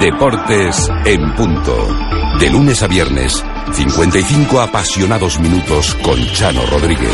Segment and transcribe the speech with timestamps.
[0.00, 1.76] Deportes en punto.
[2.38, 7.12] De lunes a viernes, 55 apasionados minutos con Chano Rodríguez.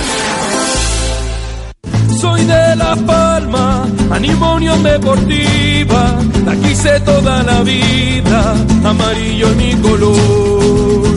[2.21, 8.55] Soy de La Palma, animo Unión Deportiva, la quise toda la vida,
[8.85, 11.09] amarillo es mi color.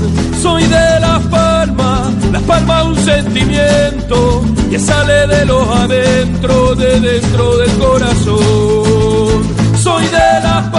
[0.42, 7.58] Soy de La Palma, La Palma un sentimiento que sale de los adentro, de dentro
[7.58, 8.40] del corazón.
[9.84, 10.79] Soy de La Palma,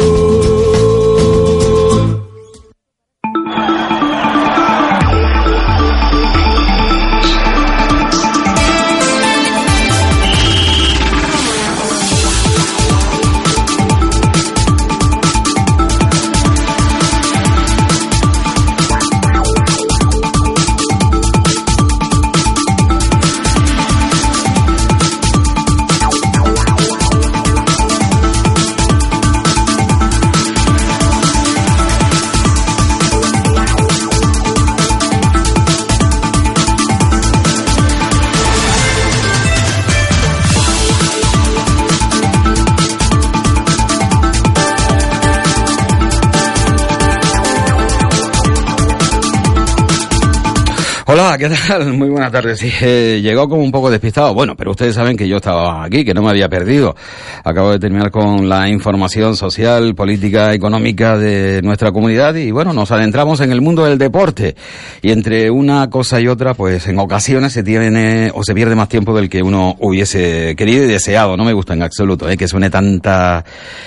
[51.41, 51.93] ¿Qué tal?
[51.93, 52.61] Muy buenas tardes.
[52.83, 54.31] Eh, llegó como un poco despistado.
[54.35, 56.95] Bueno, pero ustedes saben que yo estaba aquí, que no me había perdido.
[57.43, 62.91] Acabo de terminar con la información social, política, económica de nuestra comunidad y bueno, nos
[62.91, 64.55] adentramos en el mundo del deporte.
[65.01, 68.89] Y entre una cosa y otra, pues en ocasiones se tiene o se pierde más
[68.89, 71.37] tiempo del que uno hubiese querido y deseado.
[71.37, 73.43] No me gusta en absoluto eh, que suene tanta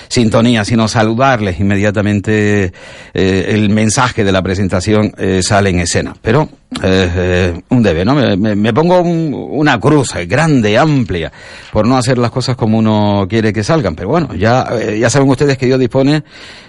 [0.09, 2.72] sintonía, sino saludarles inmediatamente
[3.14, 6.16] eh, el mensaje de la presentación eh, sale en escena.
[6.20, 6.48] Pero
[6.82, 8.14] eh, un debe, ¿no?
[8.14, 11.30] Me, me- pongo un- una cruz grande, amplia,
[11.72, 13.94] por no hacer las cosas como uno quiere que salgan.
[13.94, 16.22] Pero bueno, ya, eh, ya saben ustedes que Dios dispone,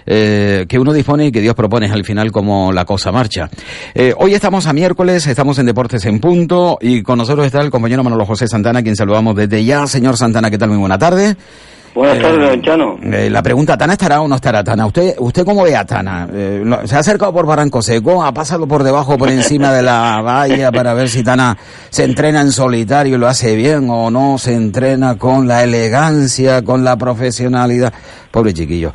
[0.06, 3.50] eh, que uno dispone y que Dios propone al final como la cosa marcha.
[3.94, 7.70] Eh, hoy estamos a miércoles, estamos en Deportes en Punto y con nosotros está el
[7.70, 9.86] compañero Manolo José Santana, quien saludamos desde ya.
[9.86, 10.68] Señor Santana, ¿qué tal?
[10.70, 11.36] Muy buena tarde.
[11.96, 12.98] Buenas Eh, tardes, don Chano.
[13.02, 14.84] Eh, la pregunta, ¿Tana estará o no estará Tana?
[14.84, 16.28] ¿Usted, usted cómo ve a Tana?
[16.30, 18.22] Eh, ¿Se ha acercado por Barranco Seco?
[18.22, 21.56] ¿Ha pasado por debajo, por encima de la valla para ver si Tana
[21.88, 24.36] se entrena en solitario y lo hace bien o no?
[24.36, 27.94] ¿Se entrena con la elegancia, con la profesionalidad?
[28.30, 28.92] Pobre chiquillo.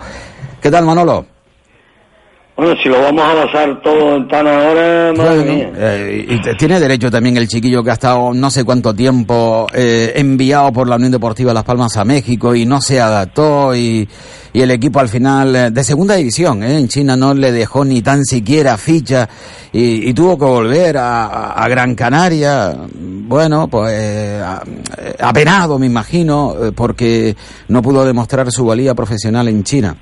[0.62, 1.25] ¿Qué tal, Manolo?
[2.63, 5.72] Bueno, si lo vamos a basar todo en tan ahora, madre Bueno, mía.
[5.77, 9.66] eh, y te- tiene derecho también el chiquillo que ha estado no sé cuánto tiempo
[9.73, 14.07] eh, enviado por la Unión Deportiva Las Palmas a México y no se adaptó y,
[14.53, 17.83] y el equipo al final eh, de segunda división eh, en China no le dejó
[17.83, 19.27] ni tan siquiera ficha
[19.73, 24.44] y, y tuvo que volver a, a- Gran Canaria, bueno, pues eh,
[25.19, 27.35] apenado me imagino porque
[27.69, 29.95] no pudo demostrar su valía profesional en China.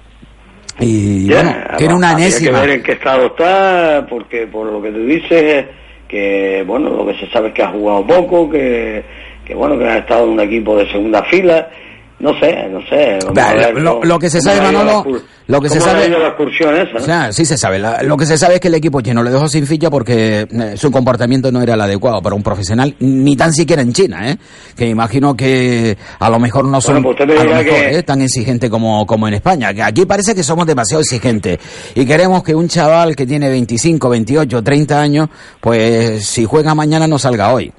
[0.80, 2.62] Y bueno, tiene una enésima.
[2.62, 5.66] que ver en qué estado está, porque por lo que tú dices,
[6.08, 9.04] que bueno, lo que se sabe es que ha jugado poco, que,
[9.46, 11.70] que bueno, que ha estado en un equipo de segunda fila.
[12.19, 13.18] No sé, no sé.
[13.34, 15.06] ver lo, cómo- lo que se sabe, Manolo,
[15.47, 16.09] lo que se sabe...
[16.09, 16.98] la excursión esa, ¿no?
[17.00, 17.80] O sea, sí se sabe.
[17.80, 20.45] La- lo que se sabe es que el equipo chino le dejó sin ficha porque
[20.51, 24.30] eh, su comportamiento no era el adecuado para un profesional, ni tan siquiera en China,
[24.30, 24.38] ¿eh?
[24.75, 27.80] Que imagino que a lo mejor no son pues usted me a lo dirá mejor,
[27.80, 28.04] que- ¿eh?
[28.04, 29.74] tan exigentes como, como en España.
[29.74, 31.57] Que aquí parece que somos demasiado exigentes
[31.95, 35.30] y queremos que un chaval que tiene 25, 28, 30 años,
[35.62, 37.72] pues si juega mañana no salga hoy.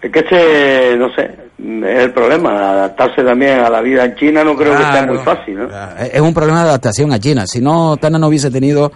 [0.00, 1.28] Es que este, no sé,
[1.58, 2.70] es el problema.
[2.70, 5.68] Adaptarse también a la vida en China no creo que sea muy fácil, ¿no?
[6.00, 7.44] Es un problema de adaptación a China.
[7.46, 8.92] Si no, Tana no hubiese tenido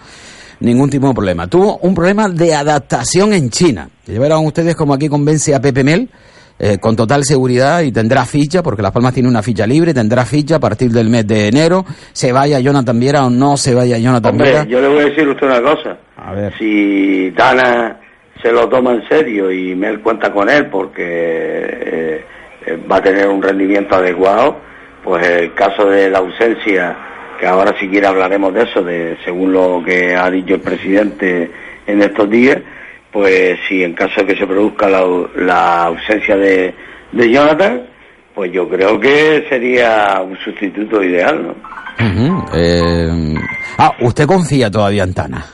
[0.59, 1.47] ningún tipo de problema.
[1.47, 3.89] Tuvo un problema de adaptación en China.
[4.05, 6.09] Llevaron ustedes como aquí convence a Pepe Mel,
[6.57, 10.23] eh, con total seguridad y tendrá ficha, porque Las Palmas tiene una ficha libre, tendrá
[10.23, 13.97] ficha a partir del mes de enero, se vaya Jonathan Viera o no se vaya
[13.97, 14.63] Jonathan Hombre, Viera.
[14.65, 15.97] yo le voy a decir usted una cosa.
[16.15, 16.53] A ver.
[16.57, 17.99] Si Dana
[18.41, 22.25] se lo toma en serio y Mel cuenta con él porque eh,
[22.77, 24.57] va a tener un rendimiento adecuado,
[25.03, 26.95] pues el caso de la ausencia,
[27.39, 31.51] que ahora siquiera hablaremos de eso, de según lo que ha dicho el presidente
[31.85, 32.57] en estos días,
[33.11, 35.05] pues si en caso de que se produzca la,
[35.35, 36.73] la ausencia de,
[37.11, 37.83] de Jonathan,
[38.33, 41.73] pues yo creo que sería un sustituto ideal, ¿no?
[42.53, 43.35] Eh,
[43.77, 45.45] ah, ¿usted confía todavía en Tana?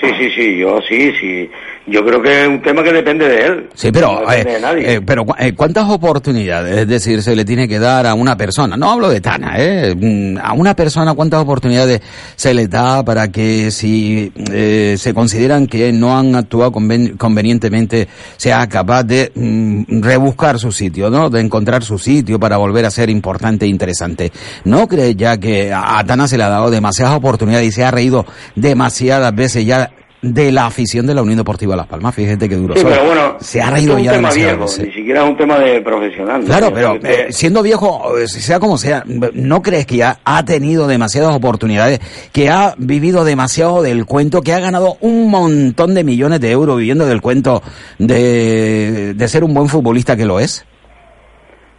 [0.00, 1.50] Sí, sí, sí, yo sí, sí.
[1.86, 3.68] Yo creo que es un tema que depende de él.
[3.74, 4.94] Sí, pero, No depende eh, de nadie.
[4.94, 8.76] eh, pero eh, ¿cuántas oportunidades, es decir, se le tiene que dar a una persona?
[8.76, 9.92] No hablo de Tana, ¿eh?
[9.94, 12.00] Mm, A una persona, ¿cuántas oportunidades
[12.36, 18.06] se le da para que si eh, se consideran que no han actuado conven- convenientemente,
[18.36, 21.30] sea capaz de mm, rebuscar su sitio, ¿no?
[21.30, 24.30] De encontrar su sitio para volver a ser importante e interesante.
[24.64, 27.90] ¿No cree ya que a Tana se le ha dado demasiadas oportunidades y se ha
[27.90, 28.24] reído
[28.54, 29.90] demasiadas veces ya
[30.22, 32.14] de la afición de la Unión Deportiva Las Palmas?
[32.14, 32.74] Fíjate que duro.
[32.74, 32.90] Sí, soy.
[32.92, 34.86] pero bueno, se ha reído es ya viejo, veces.
[34.86, 36.42] ni siquiera es un tema de profesional.
[36.44, 40.86] Claro, pero eh, siendo viejo, eh, sea como sea, ¿no crees que ya ha tenido
[40.86, 42.00] demasiadas oportunidades,
[42.32, 46.78] que ha vivido demasiado del cuento, que ha ganado un montón de millones de euros
[46.78, 47.62] viviendo del cuento
[47.98, 50.64] de, de ser un buen futbolista que lo es?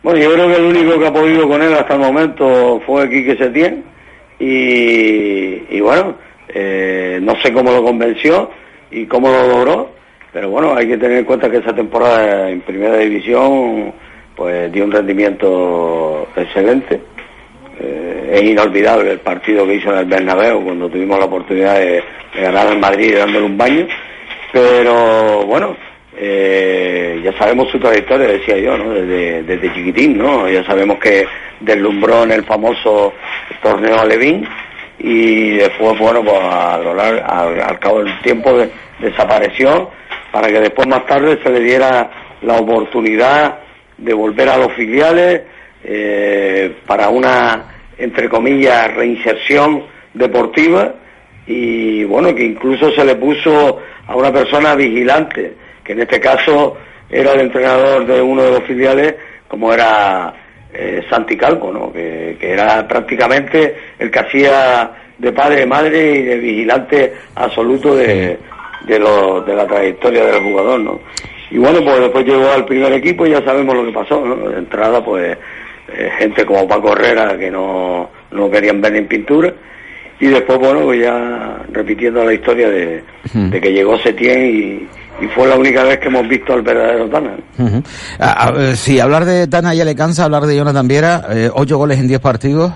[0.03, 3.09] Bueno, yo creo que el único que ha podido con él hasta el momento fue
[3.09, 3.85] Quique Setién
[4.37, 6.15] y, y bueno,
[6.53, 8.51] eh, no sé cómo lo convenció
[8.91, 9.89] y cómo lo logró,
[10.31, 13.93] pero bueno, hay que tener en cuenta que esa temporada en primera división
[14.35, 17.01] pues dio un rendimiento excelente.
[17.79, 22.03] Eh, es inolvidable el partido que hizo en el Bernabéu cuando tuvimos la oportunidad de,
[22.35, 23.87] ganar al Madrid dándole un baño,
[24.51, 25.75] pero bueno,
[26.17, 28.91] eh, ya sabemos su trayectoria, decía yo, ¿no?
[28.91, 30.49] Desde, desde chiquitín, ¿no?
[30.49, 31.27] Ya sabemos que
[31.59, 33.13] deslumbró en el famoso
[33.61, 34.47] torneo Alevín
[35.03, 39.91] y después, bueno, pues a lo largo- al, cabo del tiempo de- desapareció
[40.31, 42.09] para que después más tarde se le diera
[42.41, 43.59] la oportunidad
[43.97, 45.41] de volver a los filiales
[45.83, 47.65] eh, para una,
[47.97, 49.83] entre comillas, reinserción
[50.13, 50.93] deportiva
[51.45, 55.53] y bueno, que incluso se le puso a una persona vigilante,
[55.83, 56.77] que en este caso
[57.09, 59.15] era el entrenador de uno de los filiales,
[59.49, 60.33] como era
[60.73, 61.91] eh, Santi Calvo, ¿no?
[61.93, 68.37] que, que era prácticamente el que hacía de padre, madre y de vigilante absoluto de,
[68.85, 70.79] de, lo- de la trayectoria del jugador.
[70.79, 70.99] ¿no?
[71.51, 74.25] Y bueno, pues después llegó al primer equipo y ya sabemos lo que pasó.
[74.25, 74.49] ¿no?
[74.49, 75.37] De entrada, pues
[75.95, 79.53] eh, gente como Paco Herrera que no, no querían ver en pintura.
[80.19, 83.03] Y después, bueno, pues ya repitiendo la historia de,
[83.33, 84.87] de que llegó Setién y,
[85.21, 87.35] y fue la única vez que hemos visto al verdadero Tana.
[87.59, 87.83] Ujú.
[88.19, 91.49] A- a- eh, si hablar de Tana ya le cansa, hablar de Jonathan Viera, eh,
[91.53, 92.73] ocho goles en diez partidos.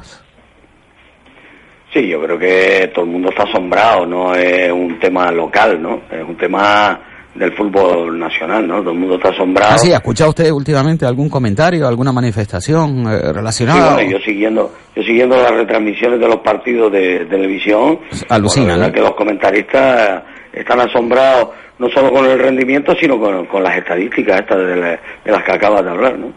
[1.93, 6.01] Sí, yo creo que todo el mundo está asombrado, no es un tema local, ¿no?
[6.11, 6.99] Es un tema
[7.33, 8.79] del fútbol nacional, ¿no?
[8.81, 9.73] Todo el mundo está asombrado.
[9.75, 13.93] Ah, sí, ¿ha escuchado usted últimamente algún comentario, alguna manifestación eh, Sí, relacionada?
[13.93, 17.99] bueno, yo siguiendo, yo siguiendo las retransmisiones de los partidos de, televisión,
[18.29, 18.93] Alucina, bueno, ¿no?
[18.93, 21.49] que los comentaristas están asombrados
[21.79, 25.43] no solo con el rendimiento, sino con, con las estadísticas estas de, la- de las
[25.43, 26.33] que acabas de hablar, ¿no?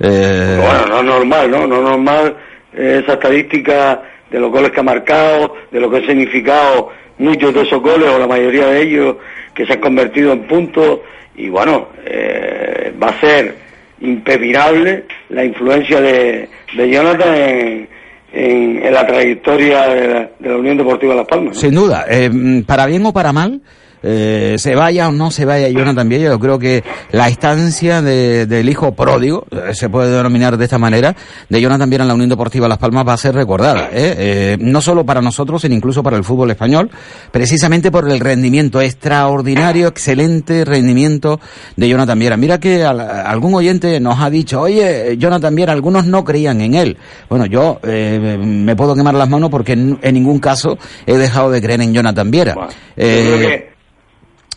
[0.00, 1.66] Eh, Pero bueno, no es normal, ¿no?
[1.66, 2.36] No es normal
[2.74, 7.54] eh, esa estadística de los goles que ha marcado, de lo que ha significado muchos
[7.54, 9.16] de esos goles o la mayoría de ellos
[9.54, 10.98] que se han convertido en puntos
[11.36, 13.54] y bueno, eh, va a ser
[14.00, 17.88] impepinable la influencia de, de Jonathan en,
[18.32, 21.54] en- en la trayectoria de la, de la Unión Deportiva Las Palmas.
[21.54, 21.60] ¿no?
[21.60, 22.30] Sin duda, eh,
[22.66, 23.60] para bien o para mal,
[24.04, 28.46] eh, se vaya o no se vaya Jonathan Viella, yo creo que la estancia de-
[28.46, 31.16] del hijo pródigo, eh, se puede denominar de esta manera,
[31.48, 34.14] de Jonathan Viera en la Unión Deportiva Las Palmas va a ser recordada, ¿eh?
[34.18, 36.90] Eh, no solo para nosotros, sino incluso para el fútbol español,
[37.32, 41.40] precisamente por el rendimiento extraordinario, excelente rendimiento
[41.76, 42.36] de Jonathan Viera.
[42.36, 46.74] Mira que al- algún oyente nos ha dicho, oye, Jonathan Viera, algunos no creían en
[46.74, 46.96] él.
[47.30, 51.50] Bueno, yo eh, me puedo quemar las manos porque en, en ningún caso he dejado
[51.50, 52.54] de creer en Jonathan Viera.
[52.54, 53.70] Bueno, Eh,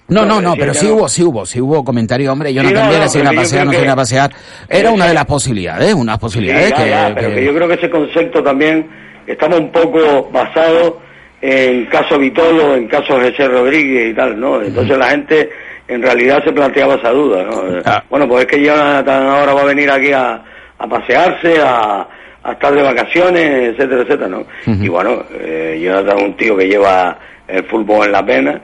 [0.10, 0.94] no, no, no, pero que sí no.
[0.96, 3.42] hubo, sí hubo, sí hubo comentarios, hombre, Jonathan no, Viera no, se iba a pero
[3.42, 4.32] yo pasear, no iba a que- pasear.
[4.70, 5.16] Era una de sí.
[5.16, 7.90] las posibilidades, unas Sí, posibilidades ya, que, ya, pero que- que yo creo que ese
[7.90, 8.90] concepto también
[9.28, 10.94] estamos un poco basados
[11.42, 14.62] en caso Vitolo, en caso José Rodríguez y tal, ¿no?
[14.62, 15.50] Entonces la gente
[15.88, 17.64] en realidad se planteaba esa duda, ¿no?
[17.86, 18.04] Ah.
[18.10, 20.42] Bueno, pues es que Jonathan ahora va a venir aquí a,
[20.80, 22.08] a pasearse, a,
[22.44, 24.46] a estar de vacaciones, etcétera, etcétera, ¿no?
[24.66, 28.62] Y bueno, eh, Jonathan es un tío que lleva el fútbol en la pena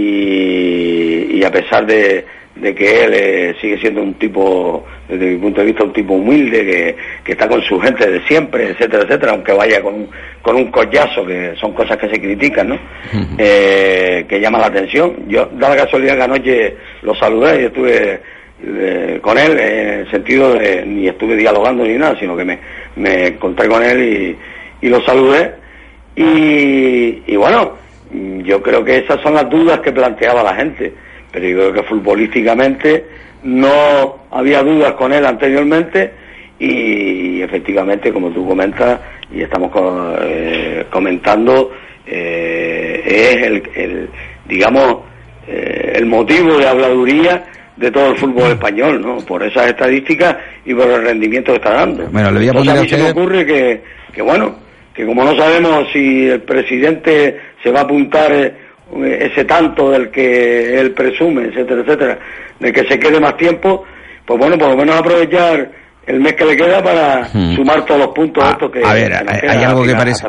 [0.00, 2.24] y, y a pesar de,
[2.56, 6.14] de que él eh, sigue siendo un tipo, desde mi punto de vista, un tipo
[6.14, 10.08] humilde, que, que está con su gente de siempre, etcétera, etcétera, aunque vaya con,
[10.42, 12.78] con un collazo, que son cosas que se critican, ¿no?
[13.38, 15.14] Eh, que llama la atención.
[15.28, 18.20] Yo, da la casualidad que anoche lo saludé y estuve
[18.62, 22.58] eh, con él en el sentido de, ni estuve dialogando ni nada, sino que me,
[22.96, 24.36] me encontré con él
[24.82, 25.54] y, y lo saludé.
[26.16, 27.76] Y, y bueno,
[28.12, 30.92] yo creo que esas son las dudas que planteaba la gente
[31.32, 33.04] pero yo creo que futbolísticamente
[33.44, 36.12] no había dudas con él anteriormente
[36.58, 39.00] y efectivamente, como tú comentas
[39.32, 39.70] y estamos
[40.22, 41.72] eh, comentando,
[42.06, 44.08] eh, es el,
[44.46, 44.98] digamos,
[45.46, 47.44] eh, el motivo de habladuría
[47.76, 49.18] de todo el fútbol español, ¿no?
[49.18, 50.36] Por esas estadísticas
[50.66, 52.06] y por el rendimiento que está dando.
[52.08, 53.80] Bueno, le voy a poner a, mí se me ocurre que,
[54.12, 54.56] que, bueno,
[54.92, 58.32] que como no sabemos si el presidente se va a apuntar
[59.04, 62.18] ese tanto del que él presume, etcétera, etcétera,
[62.58, 63.84] de que se quede más tiempo,
[64.24, 65.70] pues bueno, por lo menos aprovechar
[66.06, 67.56] el mes que le queda para hmm.
[67.56, 70.26] sumar todos los puntos ah, estos que a ver hay, algo que parece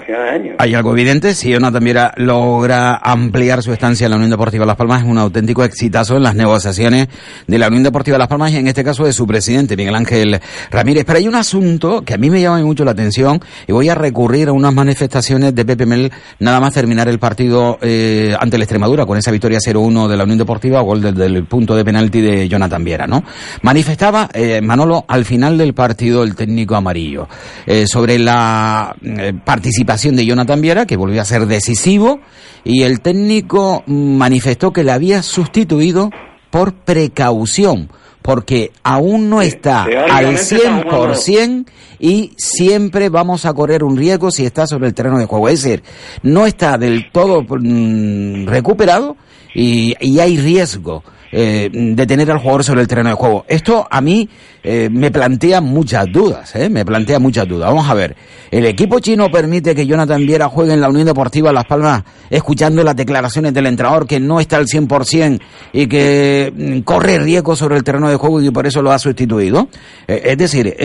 [0.58, 4.75] hay algo evidente si Jonathan Viera logra ampliar su estancia en la Unión Deportiva Las
[4.75, 7.08] Palmas es un auténtico exitazo en las negociaciones
[7.48, 10.40] de la Unión Deportiva Las Palmas y en este caso de su presidente Miguel Ángel
[10.70, 13.88] Ramírez pero hay un asunto que a mí me llama mucho la atención y voy
[13.88, 18.58] a recurrir a unas manifestaciones de Pepe Mel nada más terminar el partido eh, ante
[18.58, 21.86] la Extremadura con esa victoria 0-1 de la Unión Deportiva gol desde el punto de
[21.86, 23.24] penalti de Jonathan Viera ¿no?
[23.62, 27.27] manifestaba eh, Manolo al final del partido el técnico amarillo.
[27.65, 32.20] Eh, sobre la eh, participación de Jonathan Viera, que volvió a ser decisivo,
[32.63, 36.12] y el técnico manifestó que le había sustituido
[36.50, 37.89] por precaución,
[38.22, 41.65] porque aún no está al 100%
[42.00, 45.50] y siempre vamos a correr un riesgo si está sobre el terreno de juego.
[45.50, 45.84] Es decir,
[46.24, 49.15] no está del todo mm, recuperado
[49.56, 51.03] y, y hay riesgo.
[51.34, 53.46] Eh, de tener al jugador sobre el terreno de juego.
[53.48, 54.28] Esto a mí
[54.64, 56.70] eh, me plantea muchas dudas, ¿eh?
[56.70, 57.70] me plantea muchas dudas.
[57.70, 58.18] Vamos a ver,
[58.52, 62.84] ¿el equipo chino permite que Jonathan Viera juegue en la Unión Deportiva Las Palmas escuchando
[62.84, 65.40] las declaraciones del entrenador que no está al 100%
[65.72, 69.00] y que mm, corre riesgo sobre el terreno de juego y por eso lo ha
[69.00, 69.70] sustituido?
[70.08, 70.76] es decir,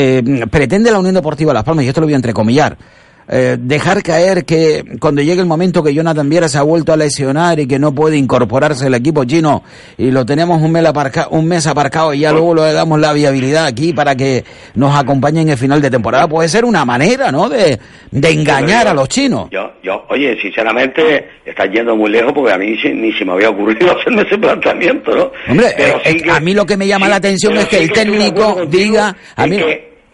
[0.50, 2.78] pretende la Unión Deportiva Las Palmas, y esto lo voy a entrecomillar,
[3.28, 6.96] eh, dejar caer que cuando llegue el momento que Jonathan Viera se ha vuelto a
[6.96, 9.64] lesionar y que no puede incorporarse al equipo chino
[9.98, 13.12] y lo tenemos un mes, aparca, un mes aparcado y ya luego le damos la
[13.12, 17.32] viabilidad aquí para que nos acompañe en el final de temporada, puede ser una manera,
[17.32, 17.78] ¿no?, de,
[18.10, 19.48] de engañar a los chinos.
[19.50, 23.50] Yo, yo, oye, sinceramente, estás yendo muy lejos porque a mí ni, se me había
[23.50, 25.32] ocurrido hacerme ese planteamiento, ¿no?
[25.48, 29.16] Hombre, eh, a mí lo que me llama la atención es que el técnico diga...
[29.34, 29.58] A mí,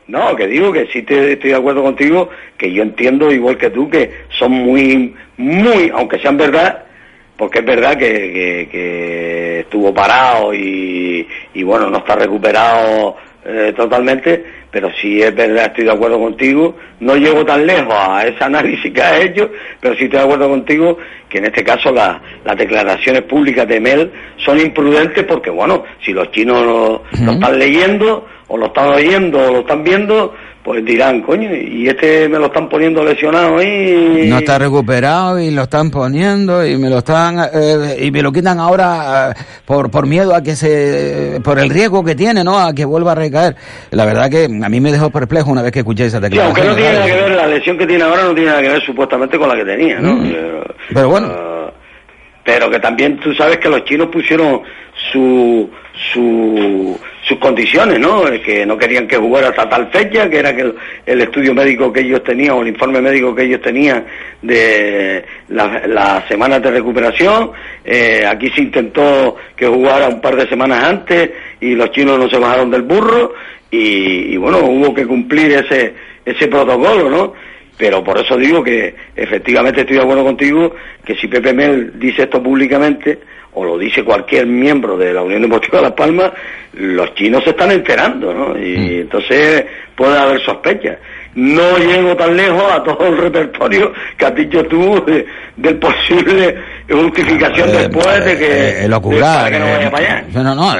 [0.08, 2.28] no, que digo que sí te, estoy de acuerdo contigo,
[2.58, 6.84] que yo entiendo igual que tú que son muy, muy, aunque sean verdad,
[7.36, 14.44] porque es verdad que, que, estuvo parado y, y, bueno, no está recuperado eh, totalmente,
[14.70, 18.92] pero sí es verdad, estoy de acuerdo contigo, no llego tan lejos a ese análisis
[18.92, 23.22] que ha hecho, pero sí estoy de acuerdo contigo que en este caso las declaraciones
[23.22, 24.12] públicas de Mel
[24.44, 29.38] son imprudentes porque, bueno, si los chinos lo, lo están leyendo, o lo están oyendo
[29.38, 34.26] o lo están viendo, pues dirán, coño, y este me lo están poniendo lesionado ahí.
[34.28, 38.30] No está recuperado y lo están poniendo y me lo están eh, y me lo
[38.30, 42.58] quitan ahora eh, por por miedo a que se por el riesgo que tiene, ¿no?
[42.58, 43.56] A que vuelva a recaer.
[43.90, 46.54] La verdad que a mí me dejó perplejo una vez que escuché esa declaración.
[46.54, 48.60] Sí, aunque no tiene nada que ver la lesión que tiene ahora no tiene nada
[48.60, 50.16] que ver supuestamente con la que tenía, ¿no?
[50.16, 50.32] Mm.
[50.92, 51.51] Pero bueno, ah,
[52.44, 54.62] pero que también tú sabes que los chinos pusieron
[55.12, 55.70] su
[56.12, 58.24] su sus condiciones, ¿no?
[58.44, 60.74] Que no querían que jugara hasta tal fecha, que era que
[61.06, 64.04] el, estudio médico que ellos tenían o el informe médico que ellos tenían
[64.40, 67.52] de las semanas de recuperación.
[67.84, 71.30] Eh, aquí se intentó que jugara un par de semanas antes
[71.60, 73.34] y los chinos no se bajaron del burro
[73.70, 75.94] y, y bueno, hubo que cumplir ese,
[76.24, 77.34] ese protocolo, ¿no?
[77.76, 80.74] Pero por eso digo que efectivamente estoy de acuerdo contigo
[81.04, 83.18] que si Pepe Mel dice esto públicamente,
[83.54, 86.32] o lo dice cualquier miembro de la Unión Deportiva de Las Palmas,
[86.74, 88.58] los chinos se están enterando, ¿no?
[88.58, 89.00] Y mm.
[89.02, 90.98] entonces puede haber sospechas.
[91.34, 95.02] No llego tan lejos a todo el repertorio que has dicho tú
[95.56, 96.56] del posible
[96.90, 100.24] justificación eh, después de que, eh, no vaya para allá.
[100.32, 100.70] No, no,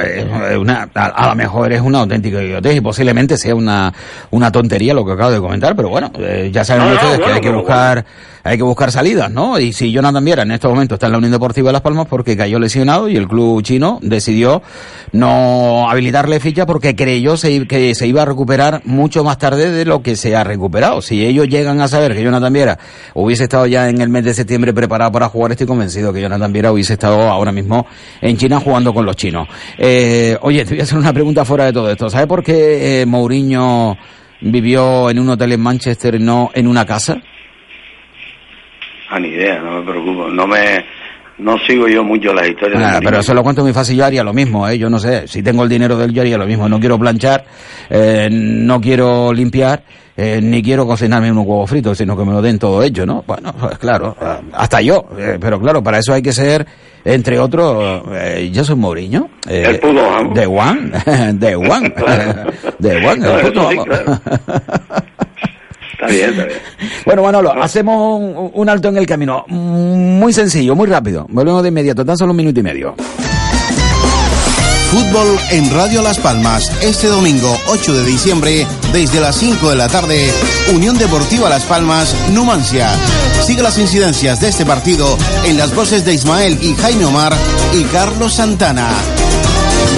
[0.93, 3.93] a, lo mejor es una auténtica idiotez y posiblemente sea una,
[4.31, 7.41] una tontería lo que acabo de comentar, pero bueno, eh, ya saben ustedes que hay
[7.41, 8.05] que buscar
[8.45, 9.57] hay que buscar salidas, ¿no?
[9.57, 12.07] Y si Jonathan Viera en este momento está en la Unión Deportiva de Las Palmas
[12.09, 14.61] porque cayó lesionado y el club chino decidió
[15.13, 17.35] no habilitarle ficha porque creyó
[17.69, 21.01] que se iba a recuperar mucho más tarde de lo que se ha recuperado.
[21.01, 22.79] Si ellos llegan a saber que Jonathan Viera
[23.13, 26.21] hubiese estado ya en el mes de septiembre preparado para jugar, estoy convencido convencido que
[26.21, 27.85] Jonathan Viera hubiese estado ahora mismo
[28.19, 29.47] en China jugando con los chinos.
[29.77, 32.09] Eh, oye, te voy a hacer una pregunta fuera de todo esto.
[32.09, 33.95] ¿Sabes por qué eh, Mourinho
[34.41, 37.21] vivió en un hotel en Manchester y no en una casa?
[39.09, 40.29] Ah, ni idea, no me preocupo.
[40.29, 40.83] No me,
[41.37, 42.79] no sigo yo mucho las historias.
[42.79, 43.97] Nada, pero eso lo cuento muy fácil.
[43.97, 44.77] Yo haría lo mismo, ¿eh?
[44.77, 45.27] Yo no sé.
[45.27, 46.69] Si tengo el dinero del yo haría lo mismo.
[46.69, 47.45] No quiero planchar,
[47.89, 49.83] eh, no quiero limpiar,
[50.15, 53.23] eh, ni quiero cocinarme unos huevos fritos, sino que me lo den todo hecho, ¿no?
[53.25, 55.05] Bueno, pues claro, eh, hasta yo.
[55.17, 56.65] Eh, pero claro, para eso hay que ser,
[57.03, 59.29] entre otros, eh, yo soy Mourinho.
[59.49, 60.33] Eh, El puto.
[60.33, 60.91] De One.
[61.33, 61.93] De One.
[62.79, 63.01] De.
[63.01, 64.21] No, el puto sí, claro.
[66.03, 66.59] Está bien, está bien.
[67.05, 69.45] Bueno, Manolo, hacemos un, un alto en el camino.
[69.47, 71.25] Mm, Muy sencillo, muy rápido.
[71.29, 72.95] Volvemos de inmediato, tan solo un minuto y medio.
[74.91, 76.71] Fútbol en Radio Las Palmas.
[76.83, 80.29] Este domingo 8 de diciembre, desde las 5 de la tarde,
[80.73, 82.89] Unión Deportiva Las Palmas, Numancia.
[83.43, 87.33] Sigue las incidencias de este partido en las voces de Ismael y Jaime Omar
[87.73, 88.89] y Carlos Santana.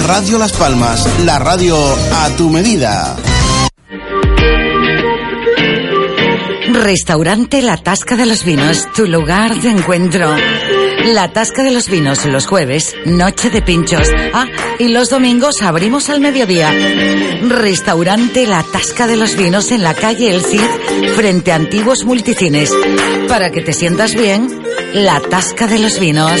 [0.06, 1.76] Radio Las Palmas, la radio
[2.22, 3.16] a tu medida.
[6.86, 10.36] Restaurante La Tasca de los Vinos, tu lugar de encuentro.
[11.06, 14.08] La Tasca de los Vinos los jueves, noche de pinchos.
[14.32, 14.46] Ah,
[14.78, 16.70] y los domingos abrimos al mediodía.
[17.42, 20.60] Restaurante La Tasca de los Vinos en la calle El Cid,
[21.16, 22.72] frente a antiguos multicines.
[23.26, 24.62] Para que te sientas bien,
[24.94, 26.40] La Tasca de los Vinos.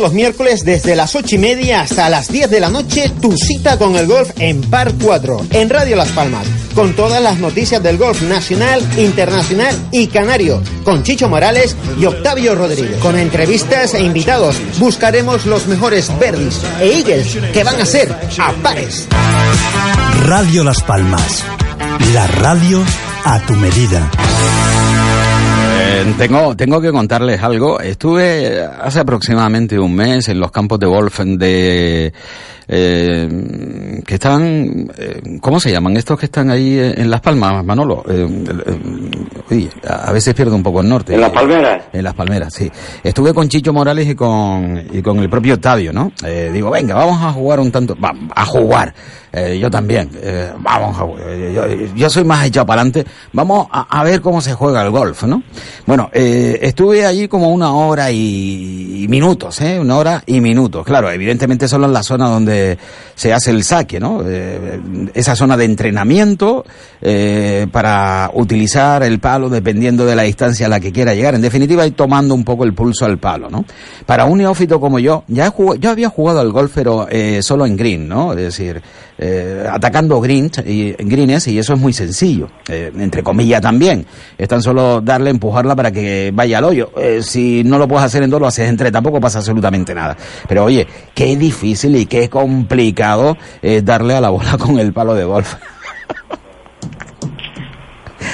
[0.00, 3.76] Los miércoles desde las 8 y media hasta las 10 de la noche, tu cita
[3.76, 7.98] con el golf en Par 4, en Radio Las Palmas, con todas las noticias del
[7.98, 12.96] golf nacional, internacional y canario, con Chicho Morales y Octavio Rodríguez.
[12.96, 18.52] Con entrevistas e invitados, buscaremos los mejores birdies e eagles que van a ser a
[18.62, 19.06] pares.
[20.24, 21.44] Radio Las Palmas.
[22.14, 22.82] La radio
[23.24, 24.10] a tu medida.
[25.92, 27.80] Eh, tengo, tengo que contarles algo.
[27.80, 32.12] Estuve hace aproximadamente un mes en los campos de golf de
[32.72, 35.96] eh, que están, eh, ¿cómo se llaman?
[35.96, 38.04] Estos que están ahí en Las Palmas, Manolo.
[38.08, 38.28] Eh,
[38.66, 38.78] eh,
[39.50, 41.14] uy, a veces pierdo un poco el norte.
[41.14, 41.82] ¿En Las Palmeras?
[41.92, 42.70] En Las Palmeras, sí.
[43.02, 46.12] Estuve con Chicho Morales y con, y con el propio Octavio, ¿no?
[46.24, 48.94] Eh, digo, venga, vamos a jugar un tanto, va, a jugar.
[49.32, 51.36] Eh, yo también, eh, vamos a jugar.
[51.52, 53.04] Yo, yo soy más echado para adelante.
[53.32, 55.42] Vamos a, a ver cómo se juega el golf, ¿no?
[55.86, 59.78] Bueno, eh, estuve allí como una hora y, y minutos, ¿eh?
[59.80, 60.84] Una hora y minutos.
[60.84, 62.59] Claro, evidentemente solo en la zona donde
[63.14, 64.22] se hace el saque, ¿no?
[64.26, 64.80] Eh,
[65.12, 66.64] esa zona de entrenamiento
[67.02, 71.34] eh, para utilizar el palo dependiendo de la distancia a la que quiera llegar.
[71.34, 73.66] En definitiva, ir tomando un poco el pulso al palo, ¿no?
[74.06, 77.66] Para un neófito como yo, ya jugado, yo había jugado al golf, pero eh, solo
[77.66, 78.32] en green, ¿no?
[78.32, 78.80] Es decir,
[79.22, 84.06] eh, atacando greens y, greens y eso es muy sencillo, eh, entre comillas también.
[84.38, 86.90] Es tan solo darle, empujarla para que vaya al hoyo.
[86.96, 89.94] Eh, si no lo puedes hacer en dos, lo haces en tres, tampoco pasa absolutamente
[89.94, 90.16] nada.
[90.48, 95.14] Pero oye, qué difícil y qué complicado es darle a la bola con el palo
[95.14, 95.54] de golf.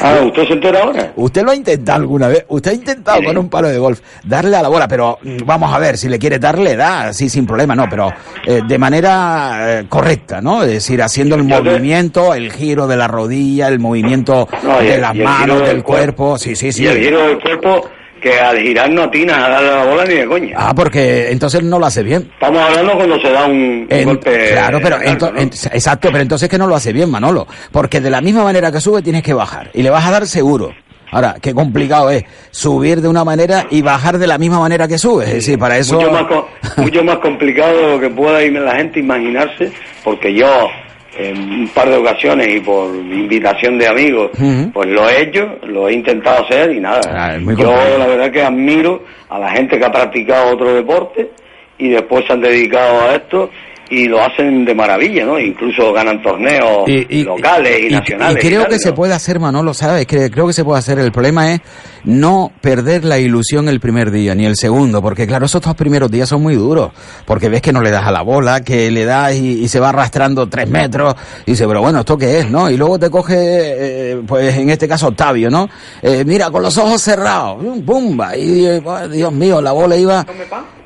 [0.00, 1.12] Ah, ¿usted se entera ahora?
[1.16, 2.44] ¿Usted lo ha intentado alguna vez?
[2.48, 4.87] ¿Usted ha intentado con un palo de golf darle a la bola?
[4.88, 7.87] Pero mm, vamos a ver, si le quiere dar, le da, sí, sin problema, no,
[7.88, 8.12] pero
[8.46, 10.62] eh, de manera eh, correcta, ¿no?
[10.62, 14.78] Es decir, haciendo el Yo te- movimiento, el giro de la rodilla, el movimiento No,
[14.78, 16.85] de el- las manos, del del cuerpo, sí, sí, sí.
[16.85, 17.88] Y el giro del cuerpo
[18.31, 20.55] que al girar no atinas a darle la bola ni de coña.
[20.57, 22.29] Ah, porque entonces no lo hace bien.
[22.35, 24.49] Estamos hablando cuando se da un, golpe.
[24.53, 28.43] claro, pero exacto, pero entonces que no lo hace bien, Manolo, porque de la misma
[28.45, 30.73] manera que sube tienes que bajar y le vas a dar seguro.
[31.12, 34.99] Ahora, qué complicado es subir de una manera y bajar de la misma manera que
[34.99, 35.25] sube.
[35.25, 38.53] Es decir, para eso mucho, más, co- mucho más complicado de lo que pueda ir
[38.53, 39.71] la gente imaginarse,
[40.03, 40.69] porque yo
[41.18, 44.31] en un par de ocasiones y por invitación de amigos,
[44.72, 47.00] pues lo he hecho, lo he intentado hacer y nada.
[47.07, 47.98] Ah, yo complicado.
[47.98, 51.31] la verdad que admiro a la gente que ha practicado otro deporte
[51.79, 53.50] y después se han dedicado a esto
[53.88, 55.38] y lo hacen de maravilla, ¿no?
[55.38, 58.44] Incluso ganan torneos locales y, nacionales.
[58.44, 60.07] Y creo tal, que se puede hacer, Manolo, ¿sabes?
[60.07, 60.98] Que creo que se puede hacer.
[60.98, 61.61] El problema es
[62.07, 66.11] no perder la ilusión el primer día, ni el segundo, porque claro, esos dos primeros
[66.11, 66.92] días son muy duros,
[67.27, 69.88] porque ves que no le das a la bola, que le das y, se va
[69.88, 71.14] arrastrando tres metros,
[71.45, 72.71] y dice, pero bueno, ¿esto qué es, no?
[72.71, 75.69] Y luego te coge, eh, pues en este caso Octavio, ¿no?
[76.01, 78.37] Eh, mira, con los ojos cerrados, ¡pumba!
[78.37, 80.25] Y, eh, Dios mío, la bola iba...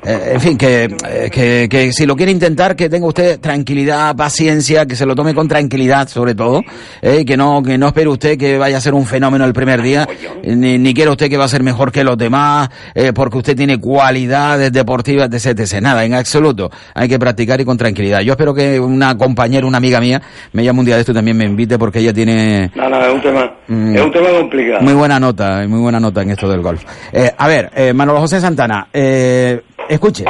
[0.03, 0.95] Eh, en fin, que,
[1.31, 5.35] que, que, si lo quiere intentar, que tenga usted tranquilidad, paciencia, que se lo tome
[5.35, 6.63] con tranquilidad, sobre todo,
[7.01, 10.09] que no que no espere usted que vaya a ser un fenómeno el primer día,
[10.43, 13.55] ni, ni quiere usted que va a ser mejor que los demás, eh, porque usted
[13.55, 15.81] tiene cualidades deportivas, etc, etc.
[15.81, 16.69] Nada, en absoluto.
[16.93, 18.21] Hay que practicar y con tranquilidad.
[18.21, 20.21] Yo espero que una compañera, una amiga mía,
[20.53, 22.71] me llame un día de esto y también me invite, porque ella tiene...
[22.75, 23.95] No, no, es un tema, Mm.
[23.95, 24.81] es un tema complicado.
[24.81, 26.83] Muy buena nota, muy buena nota en esto del golf.
[27.13, 30.25] Eh, a ver, eh, Manolo José Santana, eh, escuche.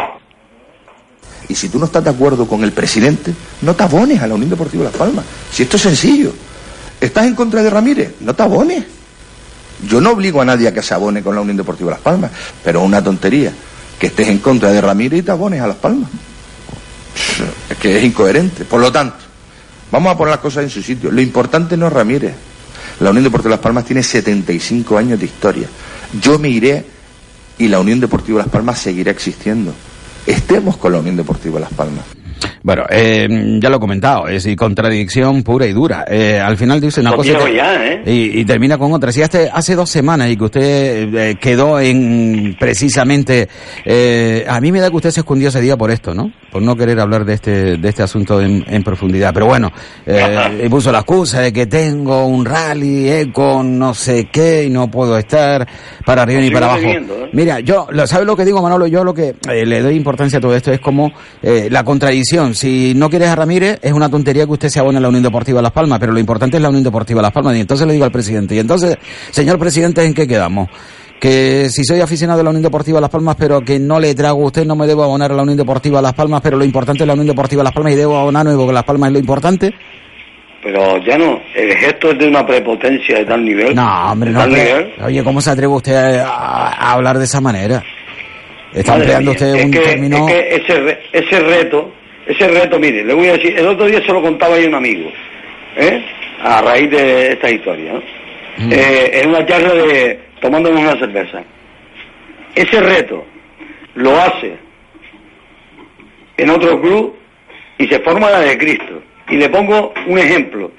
[1.50, 4.36] Y si tú no estás de acuerdo con el presidente, no te abones a la
[4.36, 5.26] Unión Deportiva Las Palmas.
[5.52, 6.32] Si esto es sencillo.
[7.00, 8.16] ¿Estás en contra de Ramírez?
[8.22, 8.84] No te abones.
[9.88, 12.32] Yo no obligo a nadie a que se abone con la Unión Deportiva Las Palmas,
[12.64, 13.52] pero una tontería
[14.00, 16.10] que estés en contra de Ramírez y te abones a Las Palmas.
[17.70, 18.66] Es que es incoherente.
[18.66, 19.18] Por lo tanto,
[19.92, 21.12] vamos a poner las cosas en su sitio.
[21.12, 22.34] Lo importante no es Ramírez.
[23.00, 25.68] La Unión Deportiva Las Palmas tiene 75 años de historia.
[26.22, 26.86] Yo me iré
[27.58, 29.74] y la Unión Deportiva Las Palmas seguirá existiendo.
[30.26, 32.06] Estemos con la Unión Deportiva Las Palmas.
[32.64, 33.28] Bueno, eh,
[33.60, 36.06] ya lo he comentado, es decir, contradicción pura y dura.
[36.08, 38.02] Eh, al final dice una cosa y te- ya, ¿eh?
[38.06, 39.12] y, y termina con otra.
[39.12, 43.48] Si hace, hace dos semanas y que usted eh, quedó en precisamente...
[43.86, 46.32] eh, a mí me da que usted se escondió ese día por esto, ¿no?
[46.52, 49.34] Por no querer hablar de este, de este asunto en, en profundidad.
[49.34, 49.72] Pero bueno,
[50.06, 54.66] eh, y puso la excusa de que tengo un rally, eh, con no sé qué
[54.66, 55.68] y no puedo estar
[56.06, 56.82] para arriba ni para abajo.
[57.34, 58.86] Mira, yo, lo- ¿sabes lo que digo, Manolo?
[58.88, 62.51] Yo lo que le doy importancia a todo esto es como eh, la contradicción.
[62.54, 65.24] Si no quieres a Ramírez, es una tontería que usted se abone a la Unión
[65.24, 67.56] Deportiva Las Palmas, pero lo importante es la Unión Deportiva Las Palmas.
[67.56, 68.98] Y entonces le digo al presidente, y entonces,
[69.32, 70.70] señor presidente, ¿en qué quedamos?
[71.20, 74.42] Que si soy aficionado de la Unión Deportiva Las Palmas, pero que no le trago
[74.44, 77.04] a usted, no me debo abonar a la Unión Deportiva Las Palmas, pero lo importante
[77.04, 79.74] es la Unión Deportiva Las Palmas y debo abonarme porque Las Palmas es lo importante.
[80.64, 83.76] Pero ya no, el gesto es de una prepotencia de tal nivel.
[83.76, 84.46] No, hombre, no.
[84.46, 84.94] nivel.
[85.04, 87.84] Oye, ¿cómo se atreve usted a, a hablar de esa manera?
[88.74, 90.28] Está Madre empleando mía, usted es un que, término...
[90.30, 91.92] es que ese, re- ese reto,
[92.26, 94.70] ese reto, mire, le voy a decir, el otro día se lo contaba yo a
[94.70, 95.12] un amigo,
[95.76, 96.04] ¿eh?
[96.44, 98.04] a raíz de esta historia, ¿no?
[98.58, 98.72] Mm.
[98.72, 101.44] Eh, en una charla de tomándonos una cerveza.
[102.54, 103.26] Ese reto
[103.96, 104.56] lo hace
[106.38, 107.16] en otro club
[107.78, 109.02] y se forma la de Cristo.
[109.30, 110.72] Y le pongo un ejemplo.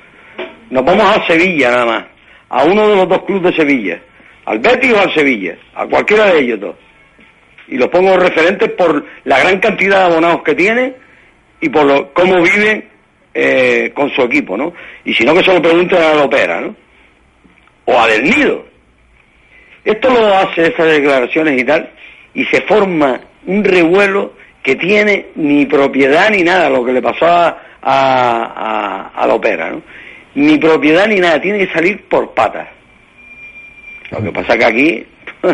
[0.70, 2.04] Nos vamos a Sevilla nada más,
[2.50, 4.02] a uno de los dos clubes de Sevilla,
[4.44, 6.76] al Betis o al Sevilla, a cualquiera de ellos dos
[7.72, 10.94] y los pongo referentes por la gran cantidad de abonados que tiene
[11.62, 12.84] y por lo, cómo viven
[13.32, 14.74] eh, con su equipo, ¿no?
[15.04, 16.74] Y si no, que se lo pregunten a la Opera, ¿no?
[17.86, 18.66] O a Del Nido.
[19.84, 21.88] Esto lo hace esas declaraciones y tal,
[22.34, 27.26] y se forma un revuelo que tiene ni propiedad ni nada, lo que le pasó
[27.26, 29.82] a, a, a- a la Opera, ¿no?
[30.34, 32.68] Ni propiedad ni nada, tiene que salir por patas.
[34.10, 35.06] Lo que pasa que aquí,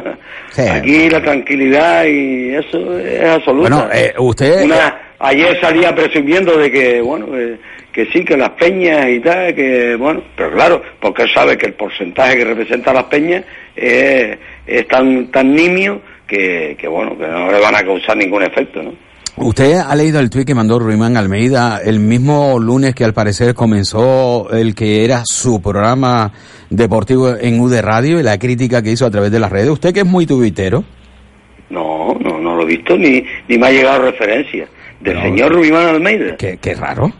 [0.70, 3.68] aquí la tranquilidad y eso es absoluta.
[3.68, 4.64] Bueno, eh, usted...
[4.64, 7.58] Una- ayer salía presumiendo de que, bueno, que,
[7.92, 11.66] que sí, que las peñas y tal, que, bueno, pero claro, porque él sabe que
[11.66, 17.26] el porcentaje que representa las peñas es, es tan, tan nimio que, que, bueno, que
[17.26, 18.92] no le van a causar ningún efecto, ¿no?
[19.40, 23.54] Usted ha leído el tuit que mandó Ruimán Almeida el mismo lunes que al parecer
[23.54, 26.32] comenzó el que era su programa
[26.70, 29.70] deportivo en UD Radio y la crítica que hizo a través de las redes.
[29.70, 30.82] Usted que es muy tuitero.
[31.70, 34.66] No, no, no lo he visto ni, ni me ha llegado referencia.
[35.00, 36.36] Del No, señor Rubimán Almeida.
[36.36, 37.12] Qué, qué raro.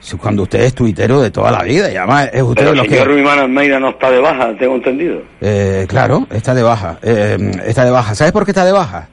[0.00, 2.88] Si Cuando usted es tuitero de toda la vida y además es usted Pero el
[2.88, 3.04] señor que...
[3.04, 5.22] Rubimán Almeida no está de baja, tengo entendido.
[5.40, 6.98] Eh, claro, está de baja.
[7.02, 8.14] Eh, está de baja.
[8.14, 9.08] ¿Sabes por qué está de baja?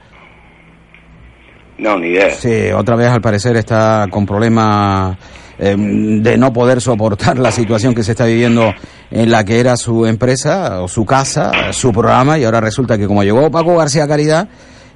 [1.77, 2.29] No, ni idea.
[2.31, 5.17] Sí, otra vez al parecer está con problemas
[5.57, 8.73] eh, de no poder soportar la situación que se está viviendo
[9.11, 13.07] en la que era su empresa o su casa, su programa, y ahora resulta que
[13.07, 14.47] como llegó Paco García Caridad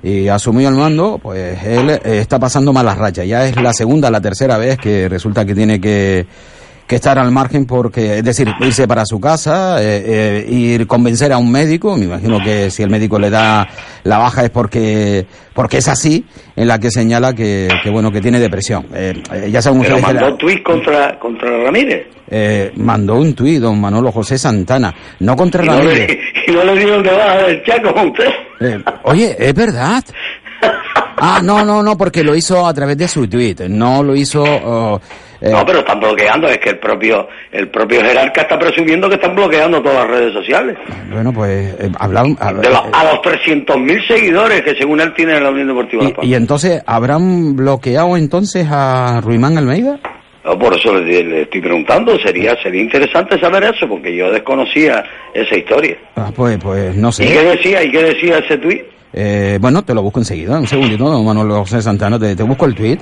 [0.01, 3.27] y asumió el mando, pues él eh, está pasando malas rachas.
[3.27, 6.25] Ya es la segunda, la tercera vez que resulta que tiene que
[6.89, 11.32] que estar al margen porque, es decir, irse para su casa, eh, eh, ir convencer
[11.32, 13.67] a un médico, me imagino que si el médico le da
[14.04, 16.25] la baja es porque porque es así,
[16.56, 18.88] en la que señala que, que bueno, que tiene depresión.
[18.93, 19.13] Eh,
[19.52, 22.08] ya saben Pero la- mandó tuit contra, contra Ramírez.
[22.30, 26.08] eh, mandó un tuit don Manolo José Santana, no contra Y no, Ramírez.
[26.08, 28.82] le, y no le dieron de baja del chaco a usted.
[29.04, 30.04] Oye, es verdad.
[31.21, 34.43] Ah, no, no, no, porque lo hizo a través de su tweet, no lo hizo...
[34.43, 34.99] oh,
[35.41, 39.15] eh, No, pero están bloqueando, es que el propio el propio jerarca está presumiendo que
[39.15, 40.77] están bloqueando todas las redes sociales.
[41.12, 42.38] Bueno, pues eh, hablaron...
[42.39, 46.03] a- De los- a los 300.000 seguidores que según él tiene en la Unión Deportiva
[46.21, 49.99] y, y entonces, ¿habrán bloqueado entonces a Ruimán Almeida?
[50.60, 55.03] Por eso le, le estoy preguntando, sería sería interesante saber eso, porque yo desconocía
[55.34, 55.95] esa historia.
[56.15, 57.27] Ah, pues, pues no ¿Y sé.
[57.27, 57.84] qué decía?
[57.84, 58.82] ¿Y qué decía ese tuit?
[59.12, 62.76] Eh, bueno, te lo busco enseguida, un segundito, Manuel José Santana, te, te busco el
[62.76, 62.98] tweet.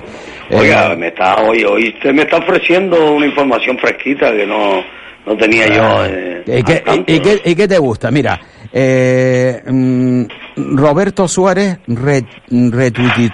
[0.50, 4.82] Oiga, me está, hoy, hoy usted me está ofreciendo una información fresquita que no,
[5.26, 6.04] no tenía yo.
[6.06, 8.10] eh, ¿Y qué, y- y qué- y qué te gusta?
[8.10, 8.40] Mira,
[8.72, 10.22] eh, mm,
[10.76, 13.32] Roberto Suárez re, retuiti-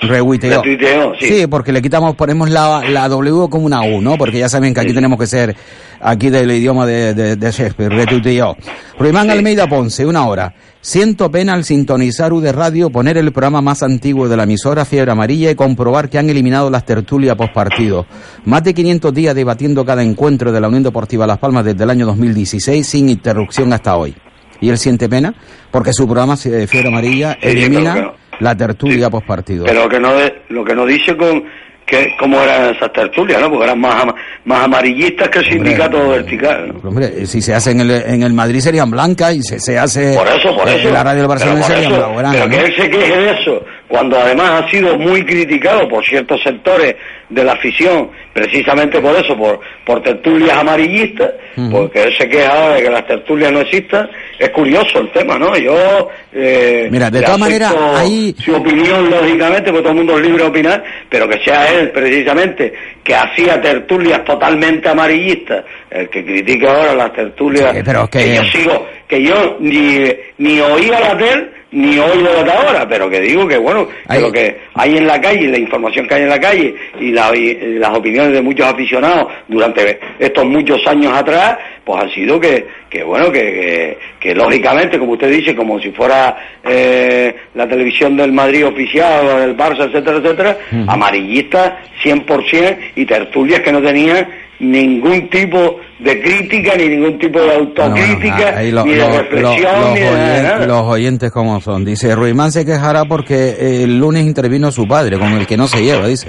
[0.00, 0.62] retuiteó.
[0.62, 1.12] Retuiteó.
[1.12, 1.46] Retuiteó, sí.
[1.46, 4.16] porque le quitamos, ponemos la, la W como una U, ¿no?
[4.16, 5.56] Porque ya saben que aquí tenemos que ser,
[6.00, 8.56] aquí del idioma de, de, de Shakespeare, retuiteó.
[8.98, 10.54] Ruimán Almeida Ponce, una hora.
[10.80, 14.84] Siento pena al sintonizar U de Radio, poner el programa más antiguo de la emisora
[14.84, 18.06] Fiebre Amarilla y comprobar que han eliminado las tertulias postpartido.
[18.44, 21.90] Más de 500 días debatiendo cada encuentro de la Unión Deportiva Las Palmas desde el
[21.90, 24.14] año 2016 sin interrupción hasta hoy.
[24.60, 25.34] Y él siente pena
[25.70, 29.64] porque su programa eh, Fiebre Amarilla Sí, elimina la tertulia postpartido.
[29.64, 30.12] Pero que no
[30.48, 31.44] lo que no dice con
[31.86, 33.48] que cómo eran esas tertulias, ¿no?
[33.48, 34.04] Porque eran más,
[34.44, 36.88] más amarillistas que el sindicato vertical, ¿no?
[36.88, 40.14] Hombre, si se hace en el, en el Madrid serían blancas y se, se hace
[40.14, 40.90] Por eso, por en eso.
[40.90, 42.50] la radio del Barcelona serían eso, blaugrana, Pero ¿no?
[42.50, 46.94] que él se queje de eso, cuando además ha sido muy criticado por ciertos sectores
[47.30, 51.30] de la afición, precisamente por eso, por, por tertulias amarillistas,
[51.70, 55.38] porque él se queja ahora de que las tertulias no existan, es curioso el tema,
[55.38, 55.56] ¿no?
[55.56, 56.08] Yo...
[56.32, 60.42] eh, Mira, de todas maneras, ahí- Su opinión, lógicamente, porque todo el mundo es libre
[60.44, 62.72] de opinar, pero que sea él, precisamente,
[63.02, 67.74] que hacía tertulias totalmente amarillistas, el que critica ahora las tertulias...
[67.74, 70.04] Sí, pero que- yo sigo, que yo ni,
[70.38, 74.32] ni oía la tel ni la de ahora, pero que digo que bueno, que lo
[74.32, 77.78] que hay en la calle, la información que hay en la calle y, la- y
[77.78, 83.02] las opiniones de muchos aficionados durante estos muchos años atrás, pues han sido que, que
[83.02, 88.32] bueno, que, que, que lógicamente, como usted dice, como si fuera eh, la televisión del
[88.32, 94.26] Madrid oficial o del Barça, etcétera, etcétera, amarillistas 100% y tertulias que no tenían
[94.60, 99.18] ningún tipo de crítica ni ningún tipo de Bueno, bueno, autocrítica lo- ni de lo-
[99.18, 100.66] reflexión lo- ni los, de nada, oyen- nada.
[100.66, 101.84] los oyentes como son.
[101.84, 105.82] Dice, Ruimán se quejará porque el lunes intervino su padre, con el que no se
[105.82, 106.28] lleva, dice.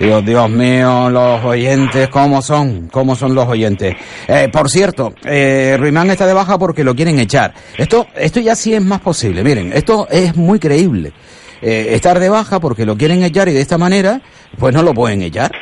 [0.00, 2.88] Digo, Dios mío, los oyentes, ¿cómo son?
[2.90, 3.94] ¿Cómo son los oyentes?
[4.26, 7.52] Eh, por cierto, eh, Ruimán está de baja porque lo quieren echar.
[7.78, 9.44] Esto, esto ya sí es más posible.
[9.44, 11.12] Miren, esto es muy creíble.
[11.60, 14.20] Eh, estar de baja porque lo quieren echar y de esta manera,
[14.58, 15.52] pues no lo pueden echar.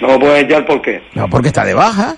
[0.00, 1.02] No lo puedes echar por qué.
[1.14, 2.16] No, porque está de baja.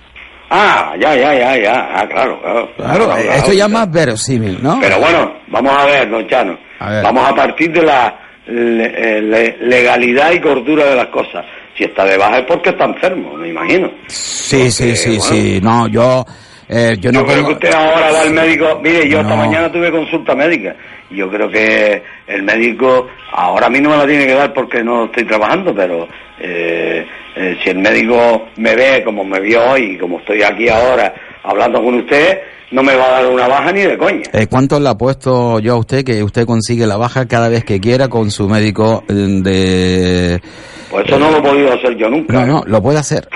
[0.51, 1.89] Ah, ya, ya, ya, ya.
[1.93, 2.71] Ah, claro, claro.
[2.77, 4.79] Claro, eh, esto ya es más verosímil, ¿no?
[4.81, 6.57] Pero bueno, vamos a ver, don Chano.
[6.79, 7.03] A ver.
[7.03, 8.85] Vamos a partir de la le-
[9.19, 11.45] eh, le- legalidad y cordura de las cosas.
[11.77, 13.91] Si está de baja es porque está enfermo, me imagino.
[14.07, 15.61] Sí, sí, Porque, sí, bueno, sí.
[15.63, 16.25] No, yo,
[16.69, 18.81] eh, yo no Yo creo que usted ahora va al médico.
[18.83, 19.37] Mire, yo esta No.
[19.37, 20.77] mañana tuve consulta médica.
[21.11, 24.83] Yo creo que el médico, ahora a mí no me la tiene que dar porque
[24.83, 26.09] no estoy trabajando, pero
[26.41, 30.69] eh, eh, si el médico me ve como me vio hoy y como estoy aquí
[30.69, 31.15] ahora
[31.45, 32.39] hablando con usted,
[32.71, 34.23] no me va a dar una baja ni de coña.
[34.33, 37.81] Eh, ¿Cuánto le apuesto yo a usted que usted consigue la baja cada vez que
[37.81, 40.43] quiera con su médico eh, de...
[40.91, 42.33] Pues eso no lo he podido hacer yo nunca.
[42.33, 43.29] No, no, lo puede hacer.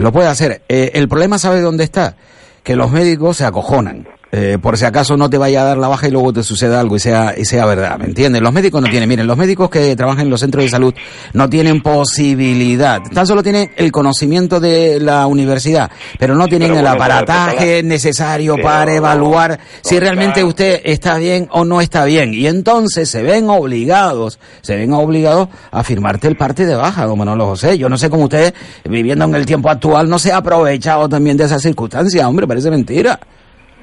[0.00, 0.62] Lo puede hacer.
[0.68, 2.16] El problema, ¿sabe dónde está?
[2.62, 4.06] Que los médicos se acojonan.
[4.30, 6.80] Eh, por si acaso no te vaya a dar la baja y luego te suceda
[6.80, 8.42] algo y sea, y sea verdad, ¿me entiendes?
[8.42, 10.92] Los médicos no tienen, miren, los médicos que trabajan en los centros de salud
[11.32, 16.80] no tienen posibilidad, tan solo tienen el conocimiento de la universidad, pero no tienen Pero
[16.80, 20.48] el bueno, aparataje necesario pero para no, evaluar si realmente claro.
[20.48, 22.34] usted está bien o no está bien.
[22.34, 27.16] Y entonces se ven obligados, se ven obligados a firmarte el parte de baja, don
[27.16, 27.78] Manolo José.
[27.78, 28.52] Yo no sé cómo usted,
[28.84, 32.70] viviendo en el tiempo actual, no se ha aprovechado también de esa circunstancia, hombre, parece
[32.70, 33.18] mentira.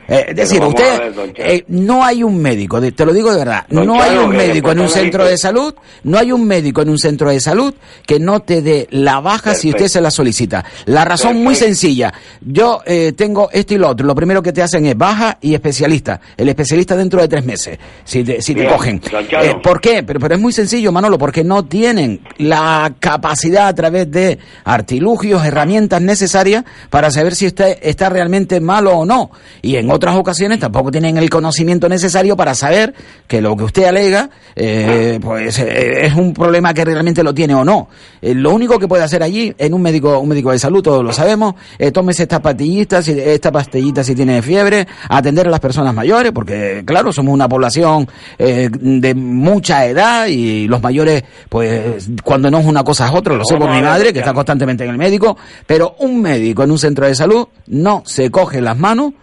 [0.08, 3.66] Eh, es decir, usted, ver, eh, no hay un médico, te lo digo de verdad,
[3.70, 6.90] Don no hay un médico en un centro de salud, no hay un médico en
[6.90, 7.74] un centro de salud
[8.06, 10.64] que no te dé la baja si usted se la solicita.
[10.86, 14.62] La razón muy sencilla, yo eh, tengo esto y lo otro, lo primero que te
[14.62, 18.68] hacen es baja y especialista, el especialista dentro de tres meses, si te, si te
[18.68, 19.02] cogen.
[19.42, 20.04] Eh, ¿Por qué?
[20.04, 25.44] Pero, pero es muy sencillo, Manolo, porque no tienen la capacidad a través de artilugios,
[25.46, 29.32] herramientas necesarias para saber si usted está realmente malo o no.
[29.62, 32.94] Y en otras ocasiones tampoco tienen el conocimiento necesario para saber
[33.28, 37.56] que lo que usted alega, eh, pues eh, es un problema que realmente lo tiene
[37.56, 37.90] o no.
[38.22, 41.04] Eh, lo único que puede hacer allí, en un médico, un médico de salud, todos
[41.04, 45.60] lo sabemos, eh, tómese estas pastillitas, si- esta pastillita si tiene fiebre, atender a las
[45.60, 52.10] personas mayores, porque claro, somos una población eh, de mucha edad y los mayores, pues
[52.24, 54.84] cuando no es una cosa es otra, lo sé por mi madre, que está constantemente
[54.84, 58.78] en el médico, pero un médico en un centro de salud no se coge las
[58.78, 59.14] manos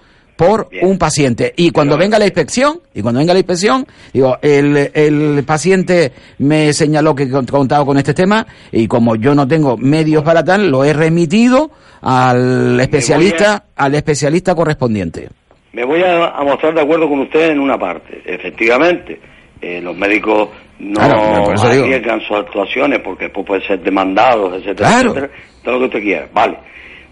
[0.47, 1.53] por un paciente.
[1.57, 6.73] Y cuando venga la inspección, y cuando venga la inspección, digo, el, el paciente me
[6.73, 10.69] señaló que cont- contaba con este tema, y como yo no tengo medios para tal,
[10.71, 15.29] lo he remitido al especialista, al especialista correspondiente.
[15.73, 18.21] Me voy a, a mostrar de acuerdo con usted en una parte.
[18.27, 19.21] Efectivamente,
[19.61, 20.49] eh, los médicos
[20.81, 21.85] no Claro, digo.
[21.85, 25.11] arriesgan sus actuaciones porque después pueden ser demandados, etcétera, Claro.
[25.13, 26.29] etcétera, todo lo que usted quiera.
[26.35, 26.57] Vale.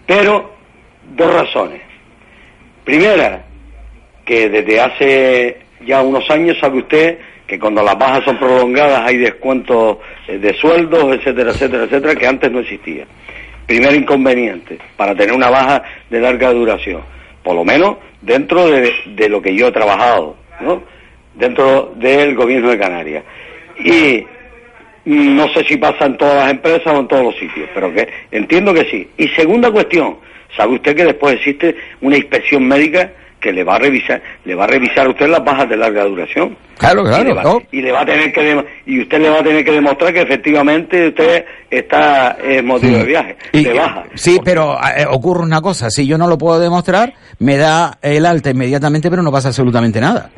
[0.05, 0.51] Pero,
[1.15, 1.81] dos razones.
[2.83, 3.45] Primera,
[4.25, 7.17] que desde hace ya unos años sabe usted
[7.47, 12.27] que cuando las bajas son prolongadas hay descuentos eh, de sueldos, etcétera, etcétera, etcétera, que
[12.27, 13.05] antes no existía.
[13.67, 17.01] Primer inconveniente para tener una baja de larga duración,
[17.43, 20.37] por lo menos dentro de, lo que yo he trabajado.
[21.33, 23.23] Dentro del gobierno de Canarias.
[23.83, 24.25] Y
[25.05, 28.07] no sé si pasa en todas las empresas o en todos los sitios, pero que
[28.31, 29.09] entiendo que sí.
[29.17, 30.17] Y segunda cuestión,
[30.55, 34.65] ¿sabe usted que después existe una inspección médica que le va a revisar, le va
[34.65, 36.55] a revisar a usted las bajas de larga duración?
[36.77, 37.61] Claro, y claro, le va, ¿no?
[37.71, 40.21] y le va a tener que y usted le va a tener que demostrar que
[40.21, 44.03] efectivamente usted está en motivo de viaje, Y- de baja.
[44.13, 48.25] Sí, pero eh, ocurre una cosa, si yo no lo puedo demostrar, me da el
[48.27, 50.29] alta inmediatamente, pero no pasa absolutamente nada.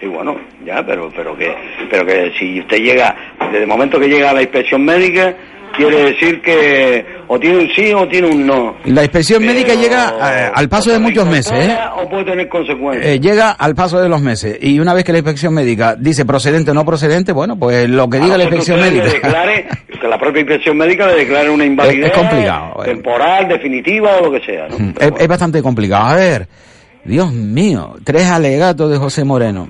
[0.00, 1.54] Sí, bueno, ya, pero pero que
[1.90, 3.16] pero que si usted llega
[3.50, 5.34] desde el momento que llega a la inspección médica
[5.76, 8.76] quiere decir que o tiene un sí o tiene un no.
[8.84, 11.76] La inspección Pero- médica llega eh, al paso de muchos meses, ¿eh?
[11.96, 13.06] O puede tener consecuencias.
[13.14, 16.24] Eh, llega al paso de los meses y una vez que la inspección médica dice
[16.24, 19.04] procedente o no procedente, bueno, pues lo que diga la inspección médica.
[19.06, 19.66] declare,
[20.00, 22.86] que la propia inspección médica le declare una invalidez Es- es complicado, eh.
[22.86, 24.68] temporal, definitiva o lo que sea.
[24.68, 24.76] ¿no?
[25.00, 26.04] Es, es bastante complicado.
[26.06, 26.48] A ver,
[27.04, 29.68] Dios mío, tres alegatos de José Moreno.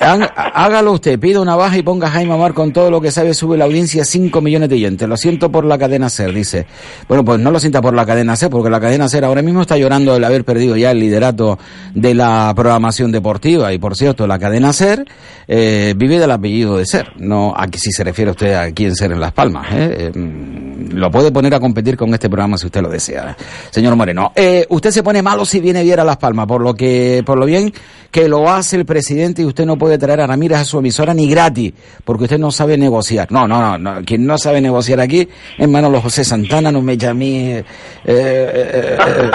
[0.00, 3.10] Há- Hágalo usted, pida una baja y ponga a Jaime Amar con todo lo que
[3.10, 5.08] sabe, sube la audiencia 5 millones de oyentes.
[5.08, 6.66] Lo siento por la cadena SER, dice.
[7.08, 9.62] Bueno, pues no lo sienta por la cadena SER, porque la cadena SER ahora mismo
[9.62, 11.58] está llorando el haber perdido ya el liderato
[11.94, 13.72] de la programación deportiva.
[13.72, 15.04] Y por cierto, la cadena SER
[15.46, 17.12] eh, vive del apellido de SER.
[17.16, 19.66] No, aquí si se refiere usted a quién SER en Las Palmas.
[19.72, 20.10] ¿eh?
[20.14, 23.36] Eh, mm, lo puede poner a competir con este programa si usted lo desea.
[23.70, 26.74] Señor Moreno, eh, usted se pone malo si viene bien a Las Palmas, por lo
[26.74, 27.72] que, por lo bien
[28.10, 31.12] que lo hace el presidente y usted no puede traer a Ramírez a su emisora
[31.12, 31.72] ni gratis,
[32.04, 33.30] porque usted no sabe negociar.
[33.30, 34.04] No, no, no, no.
[34.04, 37.64] quien no sabe negociar aquí es Manolo José Santana, no me a mí eh,
[38.04, 39.30] eh, eh,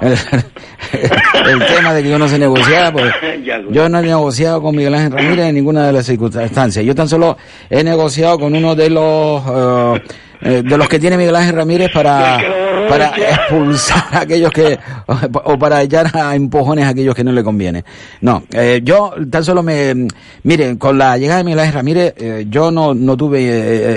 [0.00, 0.12] el,
[1.48, 3.12] el tema de que yo no sé negociar, pues
[3.70, 6.84] yo no he negociado con Miguel Ángel Ramírez en ninguna de las circunstancias.
[6.84, 7.36] Yo tan solo
[7.70, 10.02] he negociado con uno de los eh,
[10.42, 12.38] eh, de los que tiene Miguel Ángel Ramírez para
[12.88, 14.78] para expulsar a aquellos que
[15.44, 17.84] o para echar a empujones a aquellos que no le conviene.
[18.20, 19.94] No, eh, yo tan solo me
[20.42, 23.40] miren con la llegada de Miguel Ángel Ramírez eh, yo no no tuve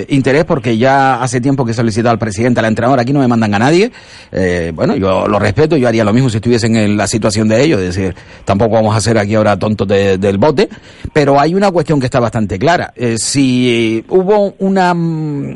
[0.02, 3.20] eh, interés porque ya hace tiempo que he solicitado al presidente, al entrenador, aquí no
[3.20, 3.92] me mandan a nadie.
[4.74, 7.80] Bueno, yo lo respeto, yo haría lo mismo si estuviesen en la situación de ellos,
[7.82, 10.70] es decir, tampoco vamos a ser aquí ahora tontos de- del bote,
[11.14, 12.94] pero hay una cuestión que está bastante clara.
[13.18, 15.54] Si hubo una mm,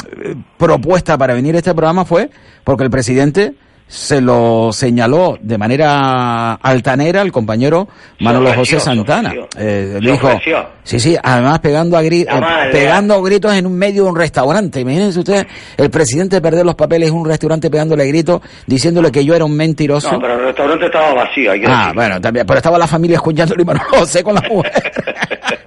[0.59, 2.29] propuesta para venir a este programa fue
[2.63, 3.53] porque el presidente
[3.87, 7.87] se lo señaló de manera altanera al compañero
[8.19, 9.33] Manolo ofreció, José Santana.
[9.57, 10.63] Eh, dijo, ofreció.
[10.83, 14.15] sí, sí, además pegando a gri- Además, eh, pegando gritos en un medio de un
[14.15, 14.81] restaurante.
[14.81, 19.33] Imagínense ustedes, el presidente perder los papeles en un restaurante pegándole gritos, diciéndole que yo
[19.33, 20.11] era un mentiroso.
[20.11, 21.95] No, pero el restaurante estaba vacío, hay que Ah, decir.
[21.95, 24.71] bueno, también, pero estaba la familia escuchándolo y Manolo José con la mujer.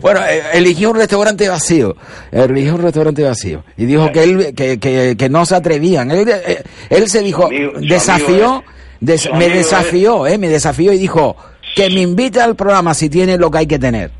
[0.00, 1.96] Bueno, eh, eligió un restaurante vacío,
[2.32, 6.10] eligió un restaurante vacío y dijo que él que, que, que no se atrevían.
[6.10, 8.64] Él, eh, él se dijo, amigo- desafió,
[9.00, 11.36] des- su me desafió, eh, me desafió y dijo
[11.74, 14.10] que me invite al programa si tiene lo que hay que tener.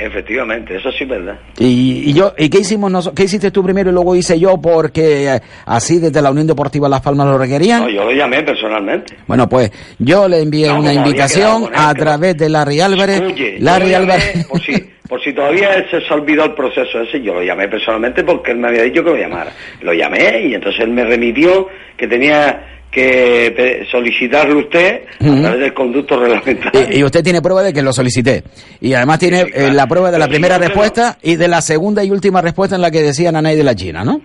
[0.00, 1.38] Efectivamente, eso sí es verdad.
[1.58, 3.16] Y, y yo, ¿y qué hicimos nosotros?
[3.16, 6.88] ¿Qué hiciste tú primero y luego hice yo porque eh, así desde la Unión Deportiva
[6.88, 7.80] Las Palmas lo requerían?
[7.82, 9.16] No, yo lo llamé personalmente.
[9.26, 13.20] Bueno, pues yo le envié No, una invitación él, a través de Larry Álvarez.
[13.22, 14.46] Oye, Larry Álvarez.
[14.46, 14.72] por si,
[15.08, 18.52] por si todavía se se ha olvidado el proceso ese, yo lo llamé personalmente porque
[18.52, 19.52] él me había dicho que lo llamara.
[19.80, 25.74] Lo llamé y entonces él me remitió que tenía que solicitarle usted a través del
[25.74, 26.88] conducto reglamentario.
[26.90, 28.42] Y, y usted tiene prueba de que lo solicité.
[28.80, 32.10] Y además tiene eh, la prueba de la primera respuesta y de la segunda y
[32.10, 34.20] última respuesta en la que decían a nadie de la China, ¿no?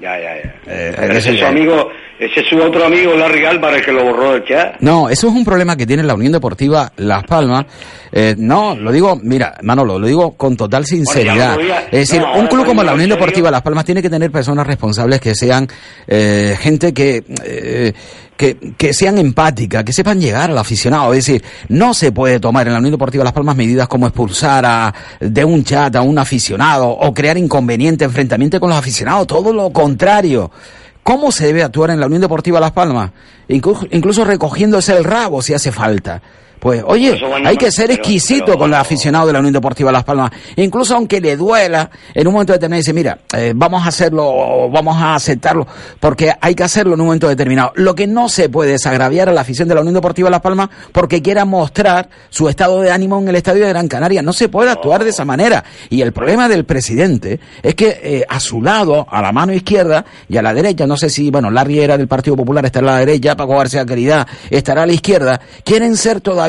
[0.00, 0.54] Ya, ya, ya.
[0.66, 4.44] Eh, es su amigo, Ese es su otro amigo, Larry Álvarez, que lo borró del
[4.44, 4.80] chat.
[4.80, 7.66] No, eso es un problema que tiene la Unión Deportiva Las Palmas.
[8.10, 11.54] Eh, no, lo digo, mira, Manolo, lo digo con total sinceridad.
[11.54, 13.08] Bueno, es decir, no, un club como la Unión.
[13.08, 15.68] Deportiva Las Palmas tiene que tener personas responsables que sean
[16.06, 17.92] eh, gente que, eh,
[18.36, 21.12] que, que sean empáticas, que sepan llegar al aficionado.
[21.14, 24.66] Es decir, no se puede tomar en la Unión Deportiva Las Palmas medidas como expulsar
[24.66, 29.52] a, de un chat a un aficionado o crear inconveniente, enfrentamiento con los aficionados, todo
[29.52, 30.50] lo contrario.
[31.08, 33.12] ¿Cómo se debe actuar en la Unión Deportiva Las Palmas?
[33.48, 36.20] Incluso, recogiéndose el rabo si hace falta.
[36.58, 40.04] Pues, oye, hay que ser exquisito pero- con el aficionado de la Unión Deportiva Las
[40.04, 40.30] Palmas.
[40.56, 44.96] Incluso aunque le duela, en un momento determinado dice, mira, eh, vamos a hacerlo, vamos
[44.96, 45.66] a aceptarlo,
[46.00, 47.72] porque hay que hacerlo en un momento determinado.
[47.76, 50.40] Lo que no se puede es agraviar a la afición de la Unión Deportiva Las
[50.40, 54.22] Palmas porque quiera mostrar su estado de ánimo en el estadio de Gran Canaria.
[54.22, 55.64] No se puede actuar de esa manera.
[55.90, 60.04] Y el problema del presidente es que eh, a su lado, a la mano izquierda
[60.28, 62.92] y a la derecha, no sé si, bueno, Larry era del Partido Popular, estará a
[62.94, 66.47] la derecha, Paco García Caridad estará a la izquierda, quieren ser todavía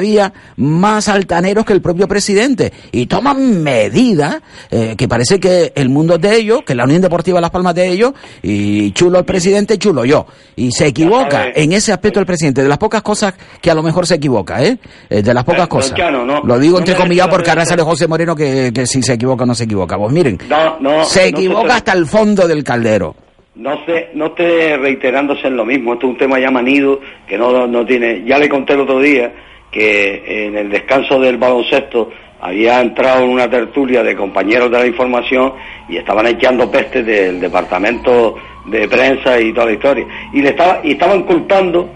[0.57, 4.41] más altaneros que el propio presidente y toman medidas
[4.71, 7.75] eh, que parece que el mundo es de ellos, que la Unión Deportiva Las Palmas
[7.75, 10.25] de ellos y chulo el presidente, chulo yo.
[10.55, 13.83] Y se equivoca en ese aspecto el presidente, de las pocas cosas que a lo
[13.83, 14.77] mejor se equivoca, ¿eh?
[15.09, 15.89] Eh, de las pocas Eh, cosas.
[15.91, 19.01] don Chano, no- Lo digo entre comillas porque ahora sale José Moreno que, que si
[19.01, 19.97] se equivoca o no se equivoca.
[19.97, 21.03] Pues miren, No, no.
[21.05, 23.15] se equivoca hasta el fondo del caldero.
[23.55, 25.93] No esté, no esté reiterándose en lo mismo.
[25.93, 28.23] Esto es un tema ya manido que no, no tiene.
[28.25, 29.33] Ya le conté el otro día
[29.71, 32.09] que en el descanso del baloncesto
[32.41, 35.53] había entrado en una tertulia de compañeros de la información
[35.89, 40.05] y estaban echando pestes del departamento de prensa y toda la historia.
[40.33, 41.89] Y le estaba, y estaban culpando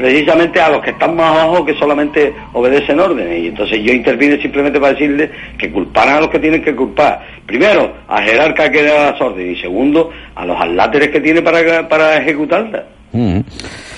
[0.00, 3.42] precisamente a los que están más abajo que solamente obedecen órdenes.
[3.42, 7.26] Y entonces yo intervine simplemente para decirles que culparan a los que tienen que culpar.
[7.44, 9.58] Primero, a jerarca que da las órdenes.
[9.58, 12.84] Y segundo, a los aláteres que tiene para, para ejecutarlas.
[13.12, 13.40] Mm.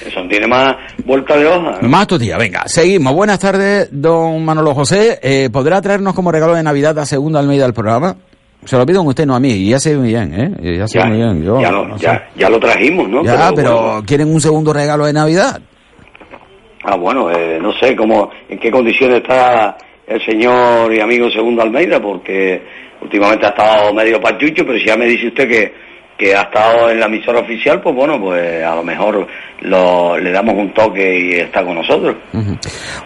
[0.06, 1.78] Eso no tiene más vuelta de hoja.
[1.82, 3.14] Más tu tía, venga, seguimos.
[3.14, 5.18] Buenas tardes, don Manolo José.
[5.22, 8.16] Eh, ¿Podrá traernos como regalo de Navidad a Segunda Almeida al programa?
[8.64, 9.50] Se lo pido a usted, no a mí.
[9.50, 10.76] Y ya sé muy bien, ¿eh?
[10.78, 11.44] Ya sé Ya, muy bien.
[11.44, 12.04] Yo, ya, lo, no sé.
[12.04, 13.24] ya, ya lo trajimos, ¿no?
[13.24, 15.60] Ya, pero, bueno, ¿quieren un segundo regalo de Navidad?
[16.84, 19.76] ah, bueno, eh, no sé cómo, en qué condiciones está
[20.06, 22.62] el señor y amigo Segundo Almeida, porque
[23.00, 25.72] últimamente ha estado medio pachucho, pero si ya me dice usted que,
[26.16, 29.26] que ha estado en la emisora oficial, pues bueno, pues a lo mejor
[29.62, 32.16] lo, le damos un toque y está con nosotros.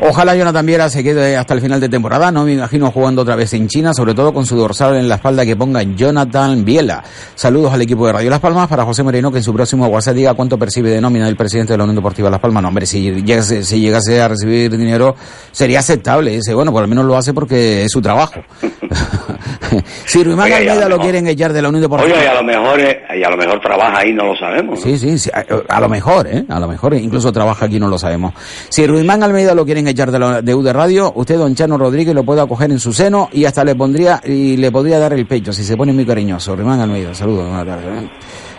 [0.01, 2.31] Ojalá Jonathan Viera se quede hasta el final de temporada.
[2.31, 5.17] No me imagino jugando otra vez en China, sobre todo con su dorsal en la
[5.17, 7.03] espalda que ponga Jonathan Viela.
[7.35, 10.15] Saludos al equipo de Radio Las Palmas para José Moreno, que en su próximo WhatsApp
[10.15, 12.63] diga cuánto percibe de nómina el presidente de la Unión Deportiva Las Palmas.
[12.63, 15.15] No, hombre, si llegase, si llegase a recibir dinero
[15.53, 16.33] sería aceptable.
[16.33, 18.41] Dice, bueno, por lo menos lo hace porque es su trabajo.
[20.05, 22.17] si Ruimán Almeida lo quieren echar de la Unión Deportiva.
[22.17, 22.81] Oye, a lo mejor,
[23.16, 24.78] y a lo mejor trabaja ahí, no lo sabemos.
[24.78, 24.84] ¿no?
[24.84, 26.44] Sí, sí, sí, a, a lo mejor, ¿eh?
[26.49, 28.34] A lo mejor, incluso trabaja aquí, no lo sabemos.
[28.68, 31.78] Si Ruimán Almeida lo quieren echar de, la, de U de Radio, usted, don Chano
[31.78, 35.12] Rodríguez, lo puede acoger en su seno y hasta le pondría, y le podría dar
[35.12, 36.57] el pecho, si se pone muy cariñoso.
[36.57, 38.05] Ruimán Almeida, saludos, buenas tardes.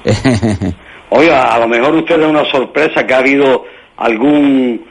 [0.05, 0.73] ¿eh?
[1.09, 3.65] Oiga, a lo mejor usted da una sorpresa que ha habido
[3.97, 4.85] algún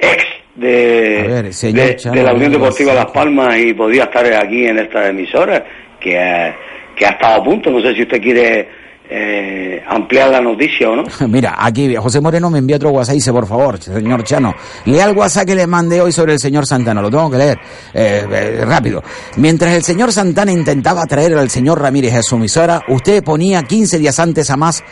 [0.00, 0.24] ex
[0.54, 2.92] de, A ver, señor de, la Unión Deportiva.
[2.92, 5.64] Las Palmas y podría estar aquí en esta emisora,
[5.98, 6.54] que,
[6.94, 7.70] que ha estado a punto.
[7.70, 8.68] No sé si usted quiere
[9.08, 11.04] eh, ampliar la noticia o no.
[11.28, 14.54] Mira, aquí José Moreno me envía otro WhatsApp y dice, por favor, señor Chano,
[14.86, 17.58] lea el WhatsApp que le mandé hoy sobre el señor Santana, lo tengo que leer
[17.92, 19.02] eh, eh, rápido.
[19.36, 23.98] Mientras el señor Santana intentaba traer al señor Ramírez a su emisora, usted ponía 15
[23.98, 24.82] días antes a más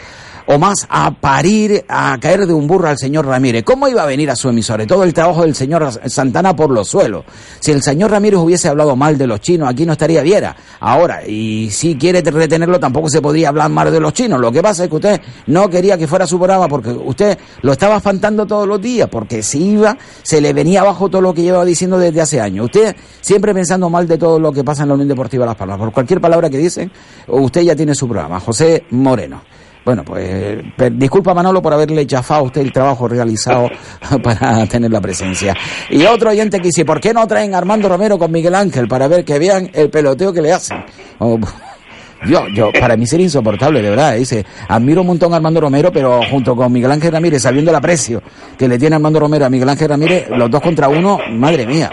[0.53, 3.62] o más a parir, a caer de un burro al señor Ramírez.
[3.62, 4.84] ¿Cómo iba a venir a su emisora?
[4.84, 7.24] Todo el trabajo del señor Santana por los suelos.
[7.61, 10.57] Si el señor Ramírez hubiese hablado mal de los chinos, aquí no estaría Viera.
[10.80, 14.40] Ahora, y si quiere retenerlo, tampoco se podría hablar mal de los chinos.
[14.40, 17.70] Lo que pasa es que usted no quería que fuera su programa porque usted lo
[17.70, 21.42] estaba espantando todos los días, porque si iba, se le venía abajo todo lo que
[21.42, 22.64] llevaba diciendo desde hace años.
[22.64, 25.78] Usted siempre pensando mal de todo lo que pasa en la Unión Deportiva Las Palmas.
[25.78, 26.90] Por cualquier palabra que dicen,
[27.28, 28.40] usted ya tiene su programa.
[28.40, 29.42] José Moreno.
[29.85, 30.62] Bueno, pues
[30.93, 33.68] disculpa Manolo por haberle chafado a usted el trabajo realizado
[34.22, 35.55] para tener la presencia.
[35.89, 38.89] Y otro oyente que dice, ¿por qué no traen a Armando Romero con Miguel Ángel
[38.89, 40.85] para ver que vean el peloteo que le hacen?
[41.18, 41.39] Oh,
[42.26, 44.16] yo, yo, para mí sería insoportable, de verdad.
[44.16, 47.76] Dice, admiro un montón a Armando Romero, pero junto con Miguel Ángel Ramírez, sabiendo el
[47.76, 48.22] aprecio
[48.59, 51.91] que le tiene Armando Romero a Miguel Ángel Ramírez, los dos contra uno, madre mía.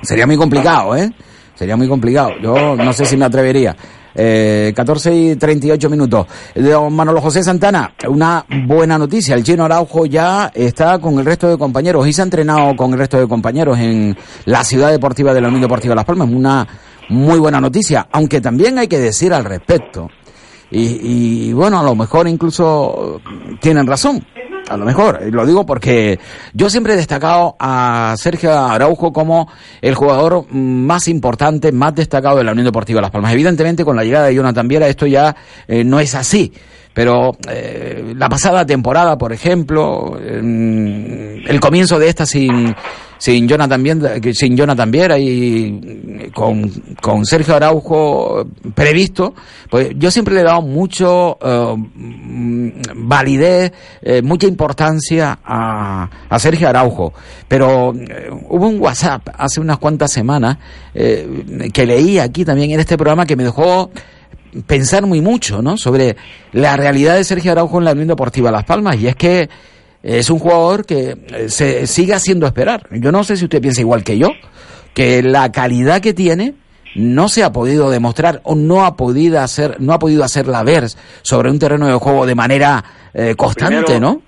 [0.00, 1.12] Sería muy complicado, ¿eh?
[1.54, 2.30] Sería muy complicado.
[2.40, 3.76] Yo no sé si me atrevería.
[4.14, 6.26] Eh, 14 y 38 minutos.
[6.54, 9.34] Don Manolo José Santana, una buena noticia.
[9.34, 12.92] El chino Araujo ya está con el resto de compañeros y se ha entrenado con
[12.92, 16.28] el resto de compañeros en la ciudad deportiva de la Unión Deportiva Las Palmas.
[16.28, 16.66] Una
[17.10, 18.08] muy buena noticia.
[18.12, 20.08] Aunque también hay que decir al respecto
[20.70, 23.20] y, y bueno, a lo mejor incluso
[23.60, 24.24] tienen razón.
[24.68, 26.18] A lo mejor, lo digo porque
[26.52, 29.50] yo siempre he destacado a Sergio Araujo como
[29.80, 33.32] el jugador más importante, más destacado de la Unión Deportiva Las Palmas.
[33.32, 35.34] Evidentemente, con la llegada de Jonathan Viera, esto ya
[35.66, 36.52] eh, no es así.
[36.92, 42.74] Pero eh, la pasada temporada, por ejemplo, el comienzo de esta sin,
[43.18, 43.84] sin Jonathan,
[44.32, 44.56] sin
[44.90, 49.34] Viera y con, con Sergio Araujo previsto,
[49.68, 51.76] pues yo siempre le he dado mucho uh,
[52.94, 57.12] validez, eh, mucha importancia a, a, Sergio Araujo.
[57.48, 60.58] Pero eh, hubo un WhatsApp hace unas cuantas semanas
[60.94, 63.90] eh, que leí aquí también en este programa que me dejó
[64.66, 65.76] pensar muy mucho, ¿no?
[65.76, 66.16] Sobre
[66.52, 69.48] la realidad de Sergio Araujo en la Unión Deportiva Las Palmas y es que
[70.02, 72.86] es un jugador que eh, se sigue haciendo esperar.
[72.90, 74.28] Yo no sé si usted piensa igual que yo,
[74.94, 76.54] que la calidad que tiene
[76.94, 80.84] no se ha podido demostrar o no ha podido hacer, no ha podido hacerla ver
[81.22, 82.82] sobre un terreno de juego de manera
[83.14, 84.22] eh, constante, primero, ¿no?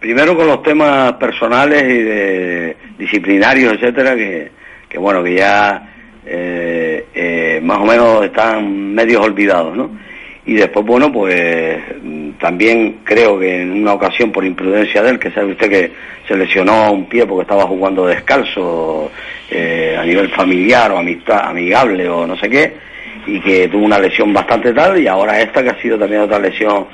[0.00, 4.50] Primero con los temas personales y de disciplinarios, etcétera, que,
[4.88, 5.92] que bueno, que ya
[6.24, 9.90] eh, eh, más o menos están medios olvidados, ¿no?
[10.48, 11.78] Y después, bueno, pues
[12.40, 15.92] también creo que en una ocasión por imprudencia de él, que sabe usted que
[16.26, 19.10] se lesionó un pie porque estaba jugando descalzo
[19.50, 22.72] eh, a nivel familiar o amistad, amigable o no sé qué,
[23.26, 26.38] y que tuvo una lesión bastante tal, y ahora esta que ha sido también otra
[26.38, 26.86] lesión.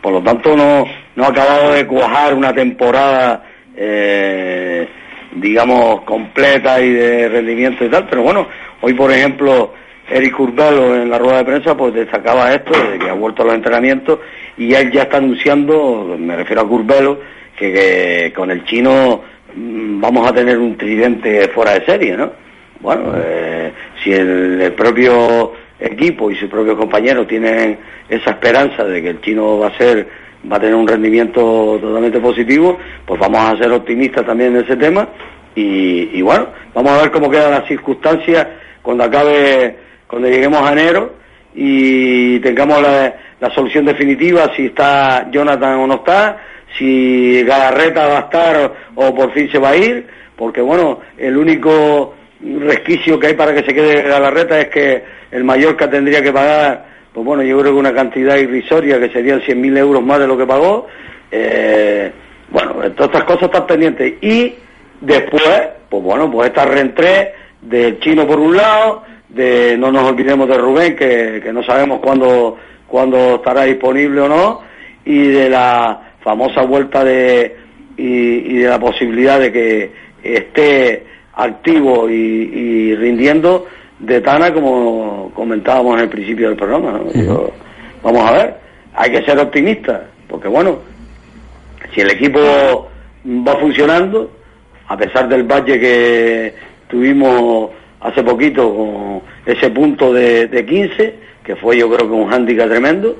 [0.00, 3.44] Por lo tanto, no, no ha acabado de cuajar una temporada,
[3.76, 4.88] eh,
[5.36, 8.48] digamos, completa y de rendimiento y tal, pero bueno,
[8.80, 13.08] hoy por ejemplo Eric Curbelo en la rueda de prensa pues destacaba esto, de que
[13.08, 14.18] ha vuelto a los entrenamientos
[14.56, 17.20] y él ya está anunciando, me refiero a Curbelo,
[17.56, 19.22] que, con el chino
[19.54, 22.32] mmm, vamos a tener un tridente fuera de serie, ¿no?
[22.80, 23.72] Bueno, eh,
[24.02, 27.78] si el, propio equipo y sus propios compañeros tienen
[28.08, 30.08] esa esperanza de que el chino va a ser
[30.50, 32.76] va a tener un rendimiento totalmente positivo,
[33.06, 35.08] pues vamos a ser optimistas también en ese tema
[35.54, 38.48] y bueno, vamos a ver cómo quedan las circunstancias
[38.82, 39.76] cuando acabe
[40.12, 41.14] cuando lleguemos a enero
[41.54, 43.14] y tengamos la,
[43.54, 46.36] solución definitiva, si está Jonathan o no está,
[46.76, 50.06] si Galarreta va a estar o, o por fin se va a ir,
[50.36, 55.44] porque bueno, el único resquicio que hay para que se quede Galarreta es que el
[55.44, 56.84] Mallorca tendría que pagar,
[57.14, 60.36] pues bueno, yo creo que una cantidad irrisoria que serían 100.000 euros más de lo
[60.36, 60.88] que pagó.
[61.30, 62.12] Eh,
[62.50, 64.12] bueno, todas estas cosas están pendientes.
[64.20, 64.56] Y
[65.00, 67.32] después, pues bueno, pues esta reentré
[67.62, 69.04] del chino por un lado,
[69.34, 72.56] de no nos olvidemos de Rubén, que, que no sabemos cuándo,
[72.86, 74.60] cuándo estará disponible o no,
[75.04, 77.56] y de la famosa vuelta de
[77.96, 83.66] y, y de la posibilidad de que esté activo y, y, rindiendo
[83.98, 86.92] de Tana como comentábamos en el principio del programa.
[86.92, 87.12] ¿no?
[87.12, 87.50] Yo,
[88.02, 88.56] vamos a ver,
[88.94, 90.78] hay que ser optimistas, porque bueno,
[91.94, 92.88] si el equipo
[93.26, 94.30] va funcionando,
[94.88, 96.54] a pesar del valle que
[96.88, 97.70] tuvimos
[98.02, 102.68] hace poquito con ese punto de, de 15, que fue yo creo que un hándicap
[102.68, 103.16] tremendo,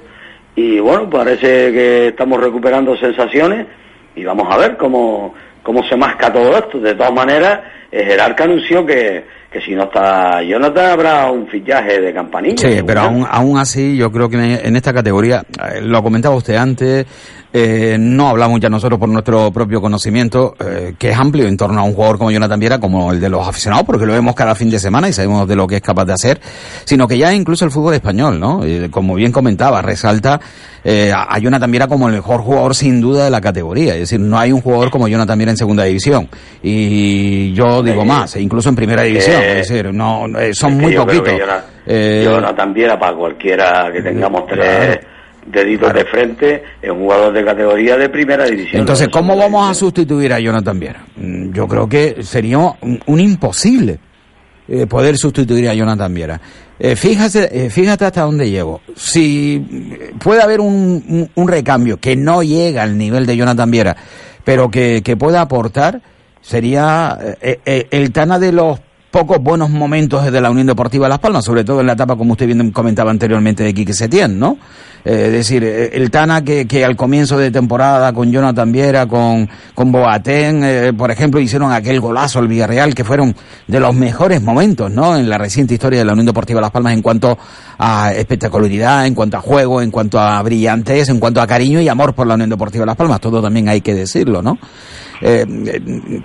[0.54, 3.66] y bueno, parece que estamos recuperando sensaciones
[4.14, 6.78] y vamos a ver cómo, cómo se masca todo esto.
[6.78, 7.60] De todas maneras,
[7.90, 12.68] Gerarca anunció que, que si no está Jonathan habrá un fichaje de campanilla.
[12.68, 15.42] Sí, pero aún, aún así yo creo que en esta categoría,
[15.82, 17.06] lo comentaba usted antes,
[17.54, 21.80] eh, no hablamos ya nosotros por nuestro propio conocimiento, eh, que es amplio en torno
[21.80, 24.54] a un jugador como Jonathan Viera, como el de los aficionados, porque lo vemos cada
[24.54, 26.40] fin de semana y sabemos de lo que es capaz de hacer,
[26.84, 28.64] sino que ya incluso el fútbol español, ¿no?
[28.64, 30.40] Eh, como bien comentaba, resalta
[30.82, 34.20] eh, a Jonathan Viera como el mejor jugador sin duda de la categoría, es decir,
[34.20, 36.28] no hay un jugador como Jonathan Viera en segunda división.
[36.62, 41.32] Y yo digo más, incluso en primera división, es decir, no, son muy poquitos.
[41.38, 45.00] Jonathan, Jonathan Viera para cualquiera que tengamos tres
[45.46, 45.98] deditos claro.
[45.98, 48.80] de frente en jugador de categoría de primera división.
[48.80, 51.04] Entonces, ¿cómo vamos a sustituir a Jonathan Viera?
[51.16, 53.98] Yo creo que sería un, un imposible
[54.68, 56.40] eh, poder sustituir a Jonathan Viera.
[56.78, 58.80] Eh, fíjate, eh, fíjate hasta dónde llego.
[58.96, 63.96] Si puede haber un, un, un, recambio que no llega al nivel de Jonathan Viera,
[64.44, 66.00] pero que, que pueda aportar,
[66.40, 68.80] sería eh, el Tana de los
[69.12, 72.32] pocos buenos momentos de la Unión Deportiva Las Palmas, sobre todo en la etapa, como
[72.32, 74.56] usted bien comentaba anteriormente, de Quique Setién, ¿no?
[75.04, 79.48] Eh, es decir, el Tana que, que al comienzo de temporada con Jonathan Viera, con,
[79.74, 83.34] con Boateng, eh, por ejemplo, hicieron aquel golazo al Villarreal, que fueron
[83.66, 85.16] de los mejores momentos, ¿no?
[85.16, 87.36] En la reciente historia de la Unión Deportiva Las Palmas en cuanto
[87.78, 91.88] a espectacularidad, en cuanto a juego, en cuanto a brillantez, en cuanto a cariño y
[91.88, 94.58] amor por la Unión Deportiva Las Palmas, todo también hay que decirlo, ¿no?
[95.22, 95.46] Eh,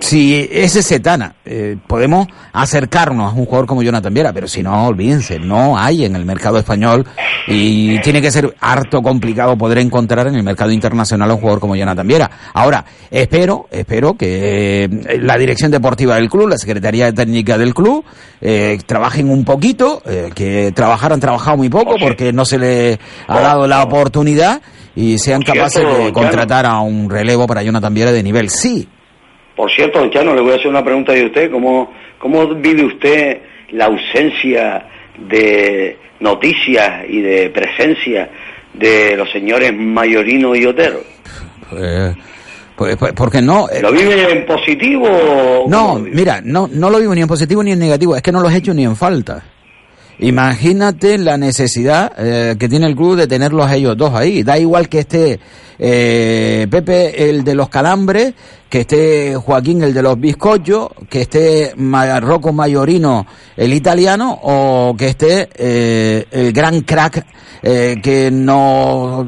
[0.00, 4.86] si ese Setana, eh, podemos acercarnos a un jugador como Jonathan Viera, pero si no,
[4.86, 7.06] olvídense, no hay en el mercado español
[7.46, 11.60] y tiene que ser harto complicado poder encontrar en el mercado internacional a un jugador
[11.60, 12.30] como Jonathan Viera.
[12.52, 18.04] Ahora, espero, espero que eh, la dirección deportiva del club, la Secretaría Técnica del club,
[18.40, 22.98] eh, trabajen un poquito, eh, que trabajar han trabajado muy poco porque no se le
[23.26, 24.60] ha dado la oportunidad
[25.00, 28.50] y sean capaces de contratar a un relevo para Jonathan Viera de nivel.
[28.50, 28.88] Sí,
[29.54, 31.50] Por cierto, don Chano, le voy a hacer una pregunta de usted.
[31.52, 33.38] ¿Cómo, cómo vive usted
[33.70, 38.28] la ausencia de noticias y de presencia
[38.74, 41.00] de los señores Mayorino y Otero?
[41.76, 42.14] Eh,
[42.74, 43.68] pues, pues, porque no.
[43.68, 45.66] eh, ¿Lo vive en positivo?
[45.68, 48.40] No, mira, no, no lo vivo ni en positivo ni en negativo, es que no
[48.40, 49.44] los he hecho ni en falta.
[50.20, 54.42] Imagínate la necesidad eh, que tiene el club de tenerlos a ellos dos ahí.
[54.42, 55.38] Da igual que esté
[55.78, 58.34] eh, Pepe, el de los calambres,
[58.68, 64.94] que esté Joaquín, el de los bizcochos, que esté Ma- Rocco Mayorino, el italiano, o
[64.98, 67.24] que esté eh, el gran crack
[67.62, 69.24] eh, que no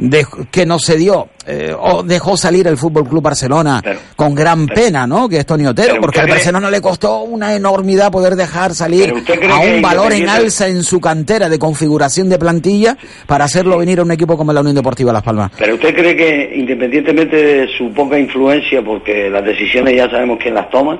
[0.00, 3.82] dej- que no se dio eh, o dejó salir el Fútbol Club Barcelona
[4.16, 5.28] con gran pena, ¿no?
[5.28, 9.12] Que es Toni Otero, porque al cree- Barcelona le costó una enormidad poder dejar salir
[9.50, 12.96] a un valor en alza en su cantera de configuración de plantilla
[13.26, 15.50] para hacerlo venir a un equipo como la Unión Deportiva Las Palmas.
[15.58, 20.54] Pero usted cree que independientemente de su poca influencia, porque las decisiones ya sabemos quién
[20.54, 20.98] las toma,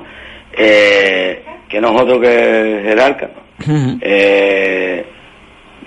[0.57, 3.29] eh, que no es otro que jerarca,
[3.65, 3.97] ¿no?
[4.01, 5.05] Eh,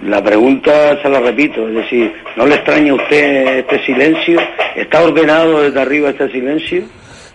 [0.03, 4.39] la pregunta se la repito, es decir, ¿no le extraña a usted este silencio?
[4.77, 6.85] ¿Está ordenado desde arriba este silencio?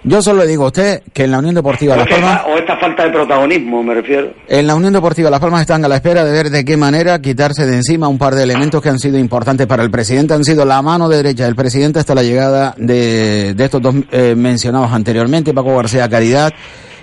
[0.03, 2.57] Yo solo le digo a usted que en la Unión Deportiva ¿O, Las Palmas o
[2.57, 4.31] esta falta de protagonismo, me refiero?
[4.47, 7.19] En la Unión Deportiva Las Palmas están a la espera de ver de qué manera
[7.19, 10.33] quitarse de encima un par de elementos que han sido importantes para el presidente.
[10.33, 14.35] Han sido la mano derecha del presidente hasta la llegada de, de estos dos eh,
[14.37, 16.53] mencionados anteriormente, Paco García Caridad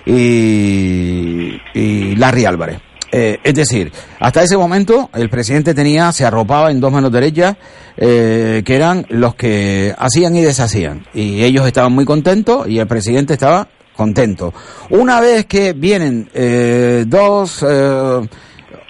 [0.05, 2.86] y, y Larry Álvarez.
[3.11, 7.55] Eh, es decir, hasta ese momento el presidente tenía, se arropaba en dos manos derechas,
[7.95, 11.05] eh, que eran los que hacían y deshacían.
[11.13, 14.53] Y ellos estaban muy contentos y el presidente estaba contento.
[14.91, 18.21] Una vez que vienen eh, dos eh,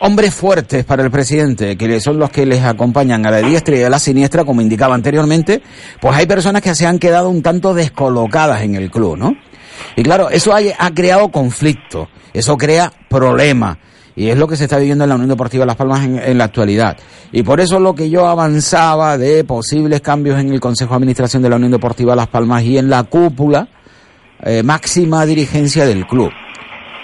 [0.01, 3.83] hombres fuertes para el presidente, que son los que les acompañan a la diestra y
[3.83, 5.63] a la siniestra, como indicaba anteriormente,
[6.01, 9.35] pues hay personas que se han quedado un tanto descolocadas en el club, ¿no?
[9.95, 13.77] Y claro, eso ha, ha creado conflicto, eso crea problemas.
[14.17, 16.39] Y es lo que se está viviendo en la Unión Deportiva Las Palmas en, en
[16.39, 16.97] la actualidad.
[17.31, 21.43] Y por eso lo que yo avanzaba de posibles cambios en el Consejo de Administración
[21.43, 23.67] de la Unión Deportiva Las Palmas y en la cúpula,
[24.43, 26.31] eh, máxima dirigencia del club.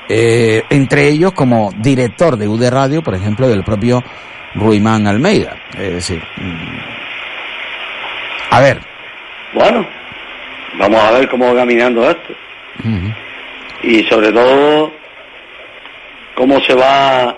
[0.10, 4.02] Eh, entre ellos como director de UD Radio, por ejemplo, del propio
[4.56, 5.56] Ruimán Almeida.
[5.78, 6.78] Es decir, mm,
[8.50, 8.80] a ver,
[9.54, 9.86] Bueno,
[10.80, 12.34] vamos a ver cómo va caminando esto.
[13.84, 14.92] Y sobre todo,
[16.36, 17.38] cómo se va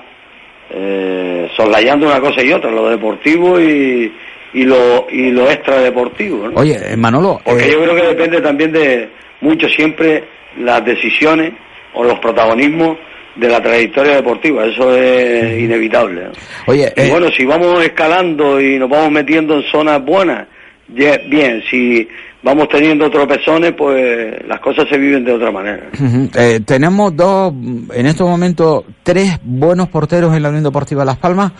[0.70, 4.12] eh, soslayando una cosa y otra, lo deportivo y,
[4.54, 6.50] y lo y lo extradeportivo.
[6.50, 6.60] ¿no?
[6.60, 9.10] oye, Manolo, Porque eh, yo creo que depende también de
[9.42, 10.24] mucho siempre
[10.60, 11.54] las decisiones
[11.94, 12.98] o los protagonismos
[13.36, 16.26] de la trayectoria deportiva, eso es inevitable.
[16.26, 16.32] ¿no?
[16.68, 20.48] oye, Y eh, bueno, si vamos escalando y nos vamos metiendo en zonas buenas,
[20.88, 22.08] bien, si
[22.46, 25.90] vamos teniendo tropezones, pues las cosas se viven de otra manera.
[26.36, 31.52] Eh, tenemos dos, en estos momentos, tres buenos porteros en la Unión Deportiva Las Palmas.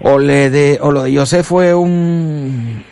[0.00, 2.82] O, le de, o lo de José fue un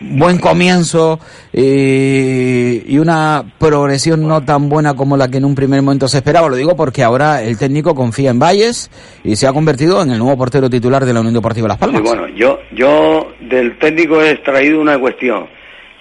[0.00, 1.18] buen comienzo
[1.50, 6.18] y, y una progresión no tan buena como la que en un primer momento se
[6.18, 6.48] esperaba.
[6.48, 8.90] Lo digo porque ahora el técnico confía en Valles
[9.24, 12.02] y se ha convertido en el nuevo portero titular de la Unión Deportiva Las Palmas.
[12.02, 15.46] Sí, bueno, yo, yo del técnico he extraído una cuestión,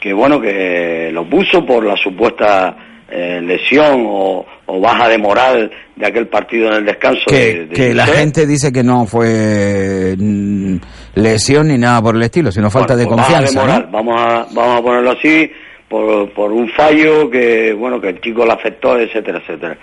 [0.05, 2.77] que bueno, que lo puso por la supuesta
[3.09, 7.23] eh, lesión o, o baja de moral de aquel partido en el descanso.
[7.25, 10.75] que, de- de que la gente dice que no fue mm,
[11.15, 13.59] lesión ni nada por el estilo, sino falta de Bueno, pues confianza.
[13.61, 13.73] de ¿no?
[13.73, 15.51] moral, vamos a vamos a ponerlo así
[15.89, 19.75] por, por un fallo que bueno que el chico le afectó etcétera etcétera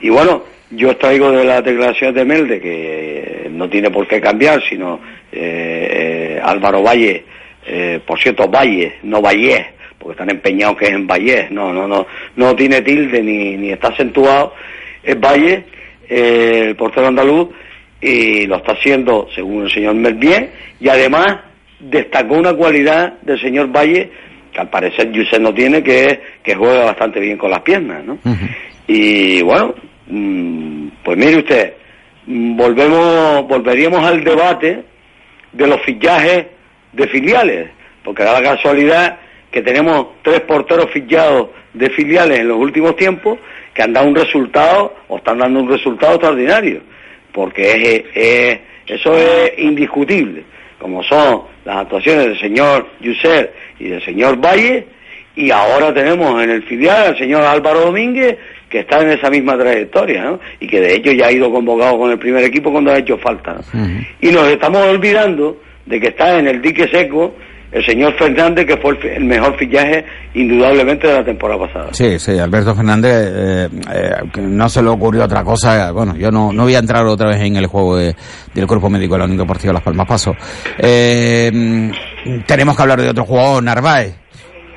[0.00, 4.62] y bueno yo traigo de las declaraciones de Melde que no tiene por qué cambiar
[4.66, 4.98] sino
[5.30, 7.24] eh, eh, Álvaro Valle
[7.68, 11.48] eh, por cierto Valle no Valle porque están empeñados que es en Valle.
[11.50, 12.06] No no no
[12.36, 14.54] no tiene tilde ni, ni está acentuado.
[15.02, 15.64] Es Valle
[16.08, 17.48] eh, el portero andaluz
[18.00, 20.50] y lo está haciendo según el señor Melbier
[20.80, 21.40] y además
[21.80, 24.10] destacó una cualidad del señor Valle
[24.52, 28.04] que al parecer Yusef no tiene que es que juega bastante bien con las piernas
[28.04, 28.18] ¿no?
[28.86, 29.74] y bueno
[30.06, 31.72] mm, pues mire usted
[32.26, 34.84] mm, volvemos volveríamos al debate
[35.52, 36.46] de los fichajes
[36.92, 37.70] de filiales
[38.08, 39.18] porque da la casualidad
[39.50, 43.38] que tenemos tres porteros fichados de filiales en los últimos tiempos
[43.74, 46.80] que han dado un resultado o están dando un resultado extraordinario,
[47.32, 50.42] porque es, eso es indiscutible,
[50.78, 54.86] como son las actuaciones del señor Yuser y del señor Valle,
[55.36, 58.38] y ahora tenemos en el filial al señor Álvaro Domínguez,
[58.70, 60.40] que está en esa misma trayectoria, ¿no?
[60.60, 63.18] Y que de hecho ya ha ido convocado con el primer equipo cuando ha hecho
[63.18, 63.60] falta,
[64.20, 67.34] Y nos estamos olvidando de que está en el dique seco
[67.70, 71.88] el señor Fernández, que fue el, mejor fichaje indudablemente de la temporada pasada.
[71.92, 75.92] Sí, sí, Alberto Fernández eh, eh, no se le ocurrió otra cosa.
[75.92, 79.14] Bueno, yo no, no voy a entrar otra vez en el juego del cuerpo médico
[79.14, 80.34] de la Unión Deportiva Las Palmas Paso.
[80.78, 81.90] Eh,
[82.46, 84.14] tenemos que hablar de otro jugador, Narváez.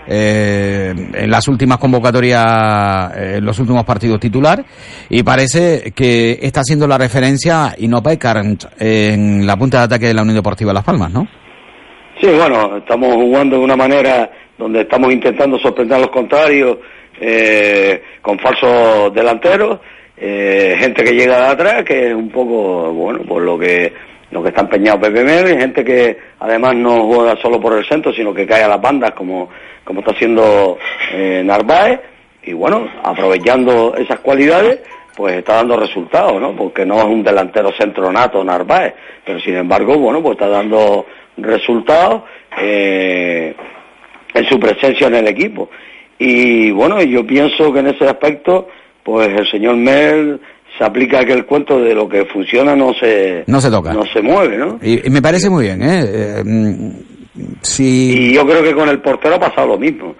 [0.07, 4.63] En las últimas convocatorias, en los últimos partidos titular,
[5.09, 8.01] y parece que está siendo la referencia y no
[8.79, 11.27] en la punta de ataque de la Unión Deportiva Las Palmas, ¿no?
[12.19, 16.77] Sí, bueno, estamos jugando de una manera donde estamos intentando sorprender a los contrarios
[17.19, 19.79] eh, con falsos delanteros,
[20.17, 23.91] eh, gente que llega de atrás, que es un poco, bueno, por lo que
[24.31, 28.13] lo que está empeñado Pepe Mel, gente que además no juega solo por el centro,
[28.13, 29.49] sino que cae a las bandas como,
[29.83, 30.77] como está haciendo
[31.13, 31.99] eh, Narváez,
[32.43, 34.79] y bueno, aprovechando esas cualidades,
[35.15, 36.55] pues está dando resultados, ¿no?
[36.55, 38.93] Porque no es un delantero centro nato Narváez,
[39.25, 41.05] pero sin embargo, bueno, pues está dando
[41.37, 42.23] resultados
[42.57, 43.53] eh,
[44.33, 45.69] en su presencia en el equipo.
[46.17, 48.69] Y bueno, yo pienso que en ese aspecto,
[49.03, 50.39] pues el señor Mel
[50.81, 54.19] se aplica aquel cuento de lo que funciona no se no se toca no se
[54.19, 56.03] mueve no y, me parece muy bien ¿eh?
[56.03, 56.89] eh mm,
[57.77, 60.15] y yo creo que con el portero ha pasado lo mismo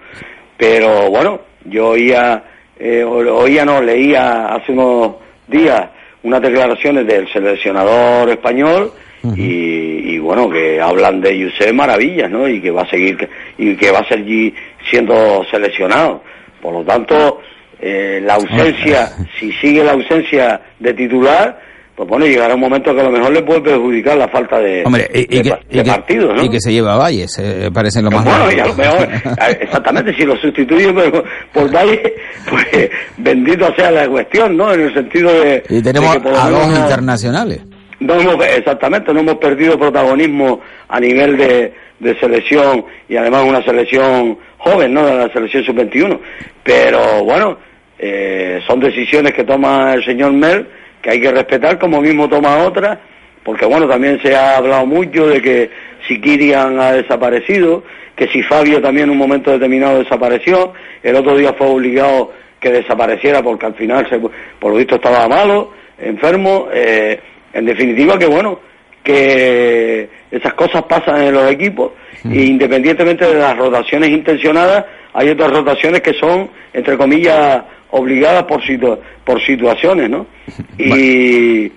[0.56, 2.44] pero bueno yo oía
[2.78, 5.16] eh, oía no leía hace unos
[5.48, 5.82] días
[6.22, 8.92] unas declaraciones del seleccionador español
[9.36, 12.48] y, bueno, que hablan de Yusef maravillas, ¿no?
[12.48, 14.52] Y que va a seguir, y que va a seguir
[14.90, 16.24] siendo seleccionado.
[16.60, 17.40] Por lo tanto,
[17.82, 21.60] eh, la ausencia, si sigue la ausencia de titular,
[21.94, 24.82] pues bueno, llegará un momento que a lo mejor le puede perjudicar la falta de,
[25.84, 26.44] partido, ¿no?
[26.44, 29.08] Y que se lleva a Valles, eh, parece lo más Bueno, y a lo mejor,
[29.60, 32.12] exactamente, si lo sustituye por, por Valles,
[32.48, 34.72] pues bendito sea la cuestión, ¿no?
[34.72, 35.62] En el sentido de...
[35.68, 37.62] Y tenemos a dos internacionales
[38.02, 41.72] no hemos, exactamente, no hemos perdido protagonismo a nivel de,
[42.20, 45.06] selección y además una selección joven, ¿no?
[45.06, 46.18] De la selección sub-21.
[46.64, 47.58] Pero bueno,
[48.04, 50.66] eh, son decisiones que toma el señor Mel
[51.00, 52.98] que hay que respetar, como mismo toma otras,
[53.44, 55.70] porque bueno, también se ha hablado mucho de que
[56.06, 57.84] si Kirian ha desaparecido,
[58.16, 60.72] que si Fabio también en un momento determinado desapareció,
[61.02, 65.28] el otro día fue obligado que desapareciera porque al final, se, por lo visto, estaba
[65.28, 66.68] malo, enfermo.
[66.72, 67.20] Eh,
[67.52, 68.60] en definitiva, que bueno,
[69.02, 71.92] que esas cosas pasan en los equipos
[72.24, 77.62] e independientemente de las rotaciones intencionadas, hay otras rotaciones que son, entre comillas,
[77.92, 78.60] obligadas por,
[79.24, 80.26] por situaciones, ¿no?
[80.78, 81.72] Y,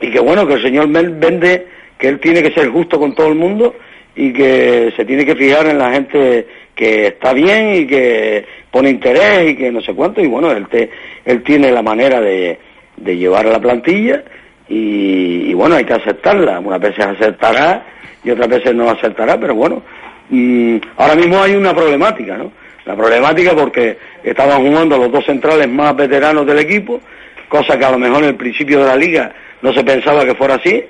[0.00, 1.66] y que bueno, que el señor Mel vende
[1.98, 3.76] que él tiene que ser justo con todo el mundo
[4.16, 8.88] y que se tiene que fijar en la gente que está bien y que pone
[8.90, 10.90] interés y que no sé cuánto y bueno, él, te,
[11.26, 12.58] él tiene la manera de,
[12.96, 14.24] de llevar a la plantilla
[14.72, 16.60] y, bueno, hay que aceptarla.
[16.60, 17.84] Unas veces aceptará
[18.22, 19.82] y otras veces no aceptará, pero bueno,
[20.28, 22.52] mm, ahora mismo hay una problemática, ¿no?
[22.90, 27.00] La problemática porque estaban jugando los dos centrales más veteranos del equipo,
[27.48, 29.32] cosa que a lo mejor en el principio de la liga
[29.62, 30.82] no se pensaba que fuera así,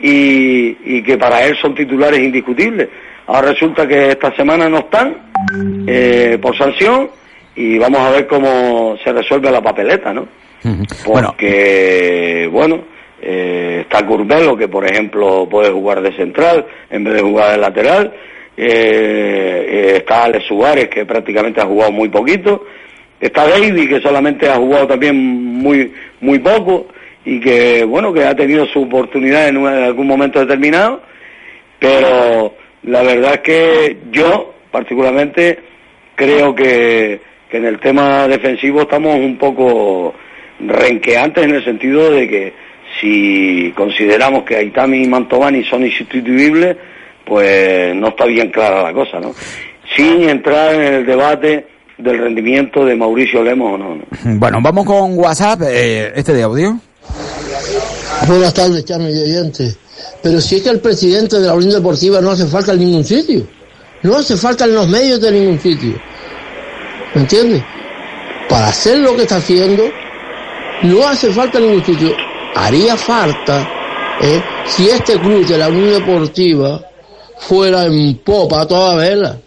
[0.00, 2.90] y, que para él son titulares indiscutibles.
[3.26, 5.16] Ahora resulta que esta semana no están
[5.86, 7.08] eh, por sanción
[7.56, 10.28] y vamos a ver cómo se resuelve la papeleta, ¿no?
[11.06, 12.84] Porque, bueno
[13.22, 17.56] eh, está Curbelo, que por ejemplo puede jugar de central en vez de jugar de
[17.56, 18.12] lateral.
[18.56, 22.66] Eh, eh, está Alex Suárez, que prácticamente ha jugado muy poquito.
[23.20, 26.88] Está David, que solamente ha jugado también muy, muy poco
[27.24, 31.02] y que, bueno, que ha tenido su oportunidad en, algún momento determinado.
[31.78, 35.58] Pero la verdad es que yo, particularmente,
[36.14, 37.20] creo que,
[37.50, 40.14] que en el tema defensivo estamos un poco
[40.60, 42.52] renqueantes en el sentido de que
[43.00, 46.76] si consideramos que Aitami y Mantovani son insustituibles,
[47.30, 49.32] pues no está bien clara la cosa, ¿no?
[49.94, 51.64] Sin entrar en el debate
[51.96, 53.98] del rendimiento de Mauricio Lemos o no.
[54.36, 56.76] Bueno, vamos con WhatsApp, eh, este de audio.
[58.26, 59.78] Buenas tardes, Charme y oyentes.
[60.20, 63.04] Pero si es que el presidente de la Unión Deportiva no hace falta en ningún
[63.04, 63.46] sitio.
[64.02, 65.94] No hace falta en los medios de ningún sitio.
[67.14, 67.62] ¿Me entiendes?
[68.48, 69.84] Para hacer lo que está haciendo,
[70.82, 72.12] no hace falta en ningún sitio
[72.56, 73.68] haría falta
[74.20, 74.42] ¿eh?
[74.66, 76.89] si este club de la Unión Deportiva
[77.40, 79.40] fuera en popa a toda vela.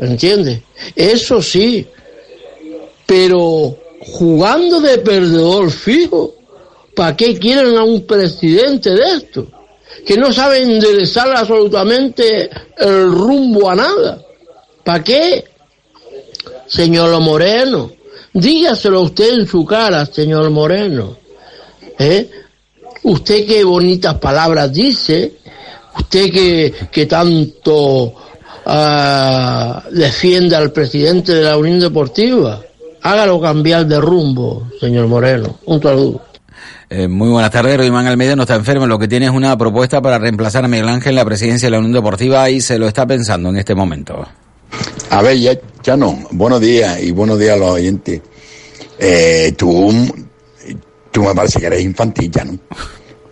[0.00, 0.60] ¿entiendes?
[0.96, 1.86] Eso sí,
[3.06, 3.76] pero
[4.12, 6.34] jugando de perdedor fijo,
[6.94, 9.46] ¿para qué quieren a un presidente de esto?
[10.06, 14.22] Que no sabe enderezar absolutamente el rumbo a nada.
[14.82, 15.44] ¿Para qué?
[16.66, 17.92] Señor Moreno,
[18.32, 21.18] dígaselo usted en su cara, señor Moreno.
[21.98, 22.30] ¿Eh?
[23.02, 25.34] Usted qué bonitas palabras dice,
[25.96, 28.14] usted que, que tanto
[28.66, 32.60] ah, defiende al presidente de la Unión Deportiva,
[33.02, 35.58] hágalo cambiar de rumbo, señor Moreno.
[35.66, 36.22] Un saludo.
[36.92, 40.02] Eh, muy buenas tardes, Rodimán Almeida no está enfermo, lo que tiene es una propuesta
[40.02, 42.88] para reemplazar a Miguel Ángel en la presidencia de la Unión Deportiva y se lo
[42.88, 44.26] está pensando en este momento.
[45.10, 48.20] A ver, ya, Chano, buenos días y buenos días a los oyentes.
[48.98, 49.92] Eh, tú,
[51.12, 52.58] tú me parece que eres infantil, ya, ¿no?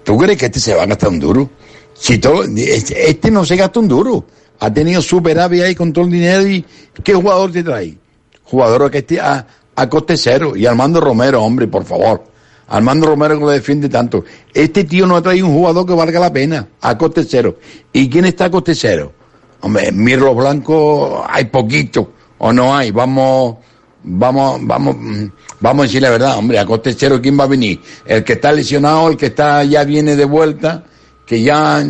[0.04, 1.50] ¿Tú crees que este se va a gastar un duro?
[1.98, 4.24] Si todo, este, este no se gasta un duro.
[4.60, 6.64] Ha tenido superávit ahí con todo el dinero y
[7.02, 7.96] ¿qué jugador te trae?
[8.44, 10.56] Jugador que esté a, a coste cero.
[10.56, 12.24] Y Armando Romero, hombre, por favor.
[12.68, 14.24] Armando Romero que lo defiende tanto.
[14.52, 17.56] Este tío no ha traído un jugador que valga la pena, a coste cero.
[17.92, 19.12] ¿Y quién está a coste cero?
[19.60, 22.90] Hombre, Mirlo Blanco hay poquito, o no hay.
[22.90, 23.56] Vamos,
[24.04, 25.24] vamos, vamos, mm,
[25.60, 27.80] vamos a decir la verdad, hombre, a coste cero, ¿quién va a venir?
[28.04, 30.84] El que está lesionado, el que está ya viene de vuelta,
[31.28, 31.84] que ya,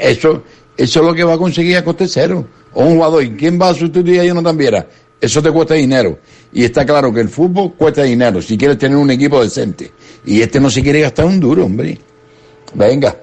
[0.00, 0.42] eso,
[0.76, 2.48] eso es lo que va a conseguir a coste cero.
[2.72, 4.88] O un jugador, ¿y quién va a sustituir a Jonathan Viera?
[5.20, 6.18] Eso te cuesta dinero.
[6.52, 9.92] Y está claro que el fútbol cuesta dinero si quieres tener un equipo decente.
[10.24, 11.98] Y este no se quiere gastar un duro, hombre.
[12.74, 13.14] Venga.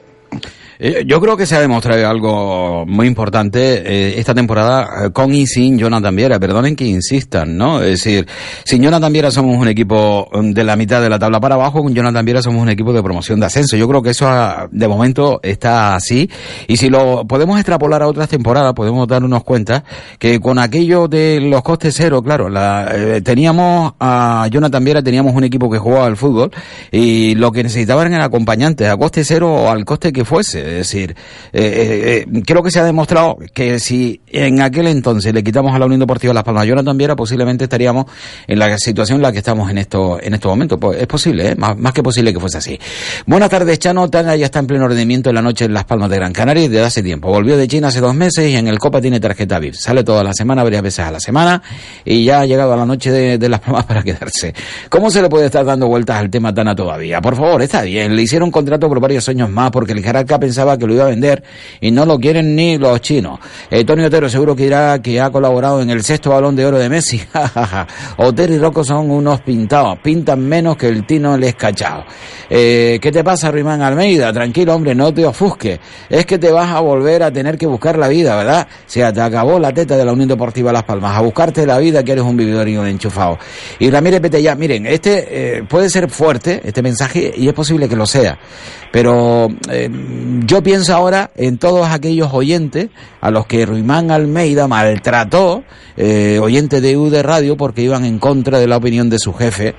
[0.84, 5.32] Eh, Yo creo que se ha demostrado algo muy importante eh, esta temporada eh, con
[5.32, 6.40] y sin Jonathan Viera.
[6.40, 7.84] Perdonen que insistan, ¿no?
[7.84, 8.28] Es decir,
[8.64, 11.84] sin Jonathan Viera somos un equipo mm, de la mitad de la tabla para abajo,
[11.84, 13.78] con Jonathan Viera somos un equipo de promoción de ascenso.
[13.78, 16.28] Yo creo que eso ah, de momento está así.
[16.68, 19.84] Y si lo podemos extrapolar a otras temporadas, podemos darnos cuenta
[20.18, 25.36] que con aquello de los costes cero, claro, la, eh, teníamos a Jonathan Viera, teníamos
[25.36, 26.50] un equipo que jugaba al fútbol
[26.92, 30.70] y lo que necesitaban eran acompañantes a coste cero o al coste que fuese.
[30.72, 31.15] Es decir,
[31.53, 35.74] eh, eh, eh, creo que se ha demostrado que si en aquel entonces le quitamos
[35.76, 38.05] a la Unión Deportiva Las Palmas Jonathan Viera, posiblemente estaríamos
[38.47, 40.78] en la situación en la que estamos en esto, en estos momentos.
[40.80, 41.55] Pues es posible, ¿eh?
[41.55, 42.80] más, más que posible que fuese así.
[43.26, 44.09] Buenas tardes, Chano.
[44.09, 46.69] Tana ya está en pleno rendimiento en la noche en Las Palmas de Gran Canaria
[46.69, 47.30] desde hace tiempo.
[47.30, 49.76] Volvió de China hace dos meses y en el Copa tiene tarjeta VIP.
[49.76, 51.61] Sale toda la semana, varias veces a la semana
[52.05, 54.53] y ya ha llegado a la noche de, Las Palmas para quedarse.
[54.89, 57.22] ¿Cómo se le puede estar dando vueltas al tema Tana todavía?
[57.22, 58.15] Por favor, está bien.
[58.15, 61.08] Le hicieron contrato por varios años más porque el jerarca pensaba que lo iba a
[61.08, 61.41] vender
[61.80, 63.39] y no lo quieren ni los chinos.
[63.70, 66.78] Eh, Tony Otero seguro que dirá que ha colaborado en el sexto balón de oro
[66.78, 67.22] de Messi.
[68.18, 72.04] Otero y Rocco son unos pintados, pintan menos que el Tino les cachao.
[72.49, 74.34] Eh, ¿Qué te pasa, Rimán Almeida?
[74.34, 75.80] Tranquilo, hombre, no te ofusques.
[76.10, 78.68] Es que te vas a volver a tener que buscar la vida, ¿verdad?
[78.70, 81.78] O sea, te acabó la teta de la Unión Deportiva Las Palmas, a buscarte la
[81.78, 83.39] vida que eres un vividor y un enchufado.
[83.80, 87.95] Y Ramírez Petellá, miren, este eh, puede ser fuerte, este mensaje, y es posible que
[87.95, 88.38] lo sea.
[88.91, 89.89] Pero eh,
[90.46, 92.89] yo pienso ahora en todos aquellos oyentes
[93.20, 95.64] a los que Ruimán Almeida maltrató,
[95.98, 99.34] eh, oyentes de U de Radio, porque iban en contra de la opinión de su
[99.34, 99.76] jefe,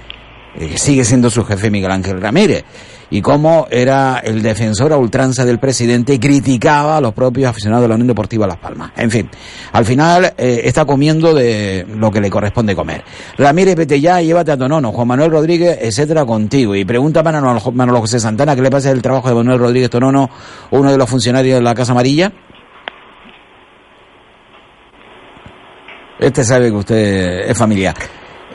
[0.59, 2.65] eh, que sigue siendo su jefe Miguel Ángel Ramírez,
[3.13, 7.83] y cómo era el defensor a ultranza del presidente y criticaba a los propios aficionados
[7.83, 8.93] de la Unión Deportiva Las Palmas.
[8.97, 9.29] En fin,
[9.73, 13.05] al final eh, está comiendo de lo que le corresponde comer.
[13.37, 16.75] Ramírez, vete llévate a Tonono, Juan Manuel Rodríguez, etcétera, contigo.
[16.75, 19.91] Y pregunta a Manolo, Manolo José Santana qué le pasa el trabajo de Manuel Rodríguez
[19.91, 20.31] Tonono,
[20.71, 22.33] uno de los funcionarios de la Casa Amarilla.
[26.19, 27.95] Este sabe que usted es familiar.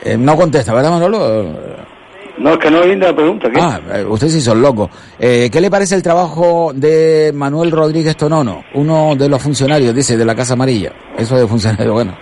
[0.02, 1.86] Eh, no contesta, ¿verdad, Manolo?
[2.40, 3.50] No, es que no viene la pregunta.
[3.50, 3.60] ¿qué?
[3.60, 4.88] Ah, eh, usted sí son loco.
[5.18, 10.16] Eh, ¿Qué le parece el trabajo de Manuel Rodríguez Tonono, uno de los funcionarios, dice,
[10.16, 10.92] de la Casa Amarilla?
[11.16, 12.16] Eso de funcionario, bueno.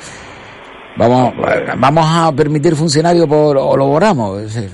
[0.97, 1.35] Vamos,
[1.79, 4.41] vamos a permitir funcionario por, o lo borramos.
[4.43, 4.71] Decir,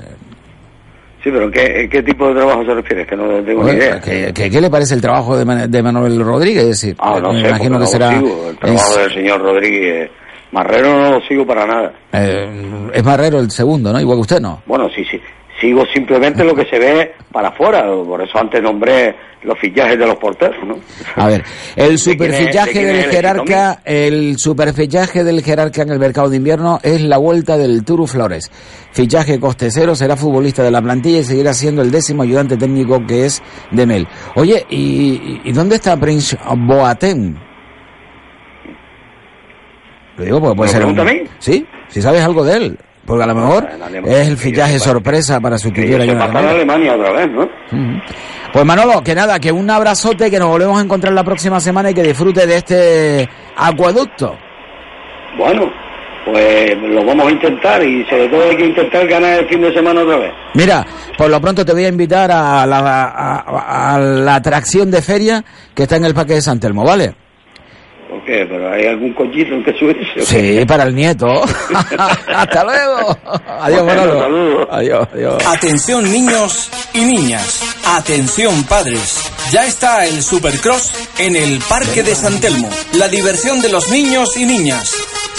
[1.25, 3.03] Sí, pero ¿qué, ¿qué tipo de trabajo se refiere?
[3.03, 4.01] Es que no tengo ni idea.
[4.01, 6.63] ¿qué, qué, qué le parece el trabajo de, de Manuel Rodríguez?
[6.65, 8.17] Es decir, Ah, no me sé, imagino que será...
[8.17, 10.11] El trabajo es, del señor Rodríguez
[10.53, 11.93] Marrero no lo sigo para nada.
[12.13, 14.01] eh, es Marrero el segundo, ¿no?
[14.01, 14.63] Igual que usted, ¿no?
[14.67, 15.21] Bueno, sí, sí.
[15.61, 17.85] Sigo simplemente lo que se ve para afuera.
[17.87, 20.77] Por eso antes nombré los fichajes de los porteros, ¿no?
[21.15, 21.45] A ver,
[21.77, 25.99] el ¿De quién es- de superfichaje del el jerarca, el superfichaje del jerarca en el
[26.01, 28.51] mercado de invierno es la vuelta del Turu Flores.
[28.93, 33.07] Fichaje coste cero, será futbolista de la plantilla y seguirá siendo el décimo ayudante técnico
[33.07, 33.41] que es
[33.71, 34.09] de Mel.
[34.35, 37.37] Oye, ¿y, y dónde está Prince Boateng?
[40.17, 40.95] Lo digo porque puede ¿Me ser un...
[40.95, 41.29] pregunta a mí?
[41.39, 41.67] ¿Sí?
[41.89, 42.79] Si sabes algo de él.
[43.05, 46.39] Porque a lo mejor en Alemania, es el fichaje sorpresa para sustituir a Jonathan pasa
[46.39, 46.55] a Miller.
[46.55, 47.49] Alemania otra vez, ¿no?
[48.53, 51.91] Pues Manolo, que nada, que un abrazote, que nos volvemos a encontrar la próxima semana
[51.91, 54.37] y que disfrute de este acueducto.
[55.37, 55.69] Bueno,
[56.27, 59.73] pues lo vamos a intentar y sobre todo hay que intentar ganar el fin de
[59.75, 60.33] semana otra vez.
[60.55, 60.87] Mira,
[61.19, 65.45] por lo pronto te voy a invitar a la, a, a la atracción de feria
[65.75, 67.15] que está en el Parque de San Telmo, ¿vale?
[68.33, 68.47] ¿Por qué?
[68.47, 70.25] ¿Pero hay algún cochito en que subirse?
[70.25, 71.27] Sí, para el nieto.
[72.35, 73.17] Hasta luego.
[73.61, 74.21] Adiós, Bueno, Manolo.
[74.21, 74.69] saludos.
[74.71, 75.47] Adiós, adiós.
[75.47, 77.63] Atención niños y niñas.
[77.87, 79.31] Atención padres.
[79.51, 82.71] Ya está el Supercross en el Parque de San Telmo.
[82.95, 84.91] La diversión de los niños y niñas.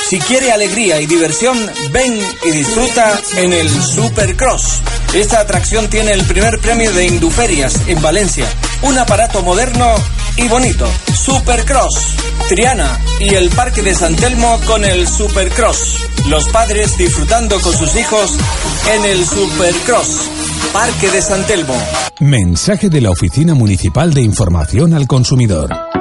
[0.10, 1.58] Si quiere alegría y diversión,
[1.92, 4.82] ven y disfruta en el Supercross.
[5.14, 8.46] Esta atracción tiene el primer premio de Induferias en Valencia.
[8.82, 9.96] Un aparato moderno
[10.38, 10.88] y bonito.
[11.14, 12.16] Supercross.
[12.50, 16.04] Triana y el Parque de San Telmo con el Supercross.
[16.28, 18.38] Los padres disfrutando con sus hijos
[18.94, 20.30] en el Supercross.
[20.74, 21.76] Parque de San Telmo.
[22.20, 25.93] Mensaje de la Oficina Municipal de Información al Consumidor.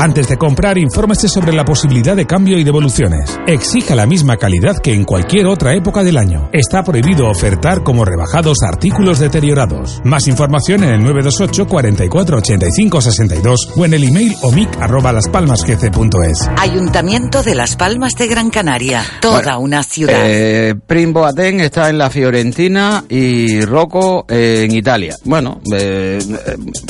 [0.00, 3.36] Antes de comprar, infórmese sobre la posibilidad de cambio y devoluciones.
[3.48, 6.50] Exija la misma calidad que en cualquier otra época del año.
[6.52, 10.00] Está prohibido ofertar como rebajados artículos deteriorados.
[10.04, 16.48] Más información en el 928 44 85 62 o en el email omic arroba laspalmasgc.es.
[16.56, 19.02] Ayuntamiento de Las Palmas de Gran Canaria.
[19.20, 20.14] Toda Bueno, una ciudad.
[20.24, 25.16] Eh, Prim Boateng está en la Fiorentina y Rocco eh, en Italia.
[25.24, 26.20] Bueno, eh,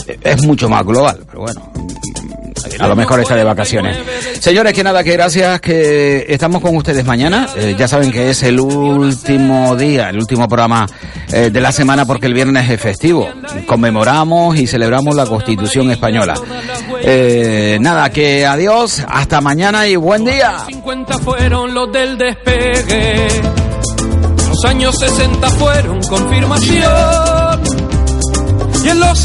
[0.07, 1.73] eh, es mucho más global, pero bueno.
[2.79, 3.97] A lo mejor está de vacaciones.
[4.41, 7.49] Señores, que nada, que gracias, que estamos con ustedes mañana.
[7.57, 10.87] Eh, ya saben que es el último día, el último programa
[11.33, 13.29] eh, de la semana porque el viernes es festivo.
[13.67, 16.35] Conmemoramos y celebramos la Constitución Española.
[17.03, 20.59] Eh, nada, que adiós, hasta mañana y buen día.
[20.67, 23.29] 50 fueron los del despegue.
[24.49, 27.63] Los años 60 fueron confirmación.
[28.85, 29.09] Y en los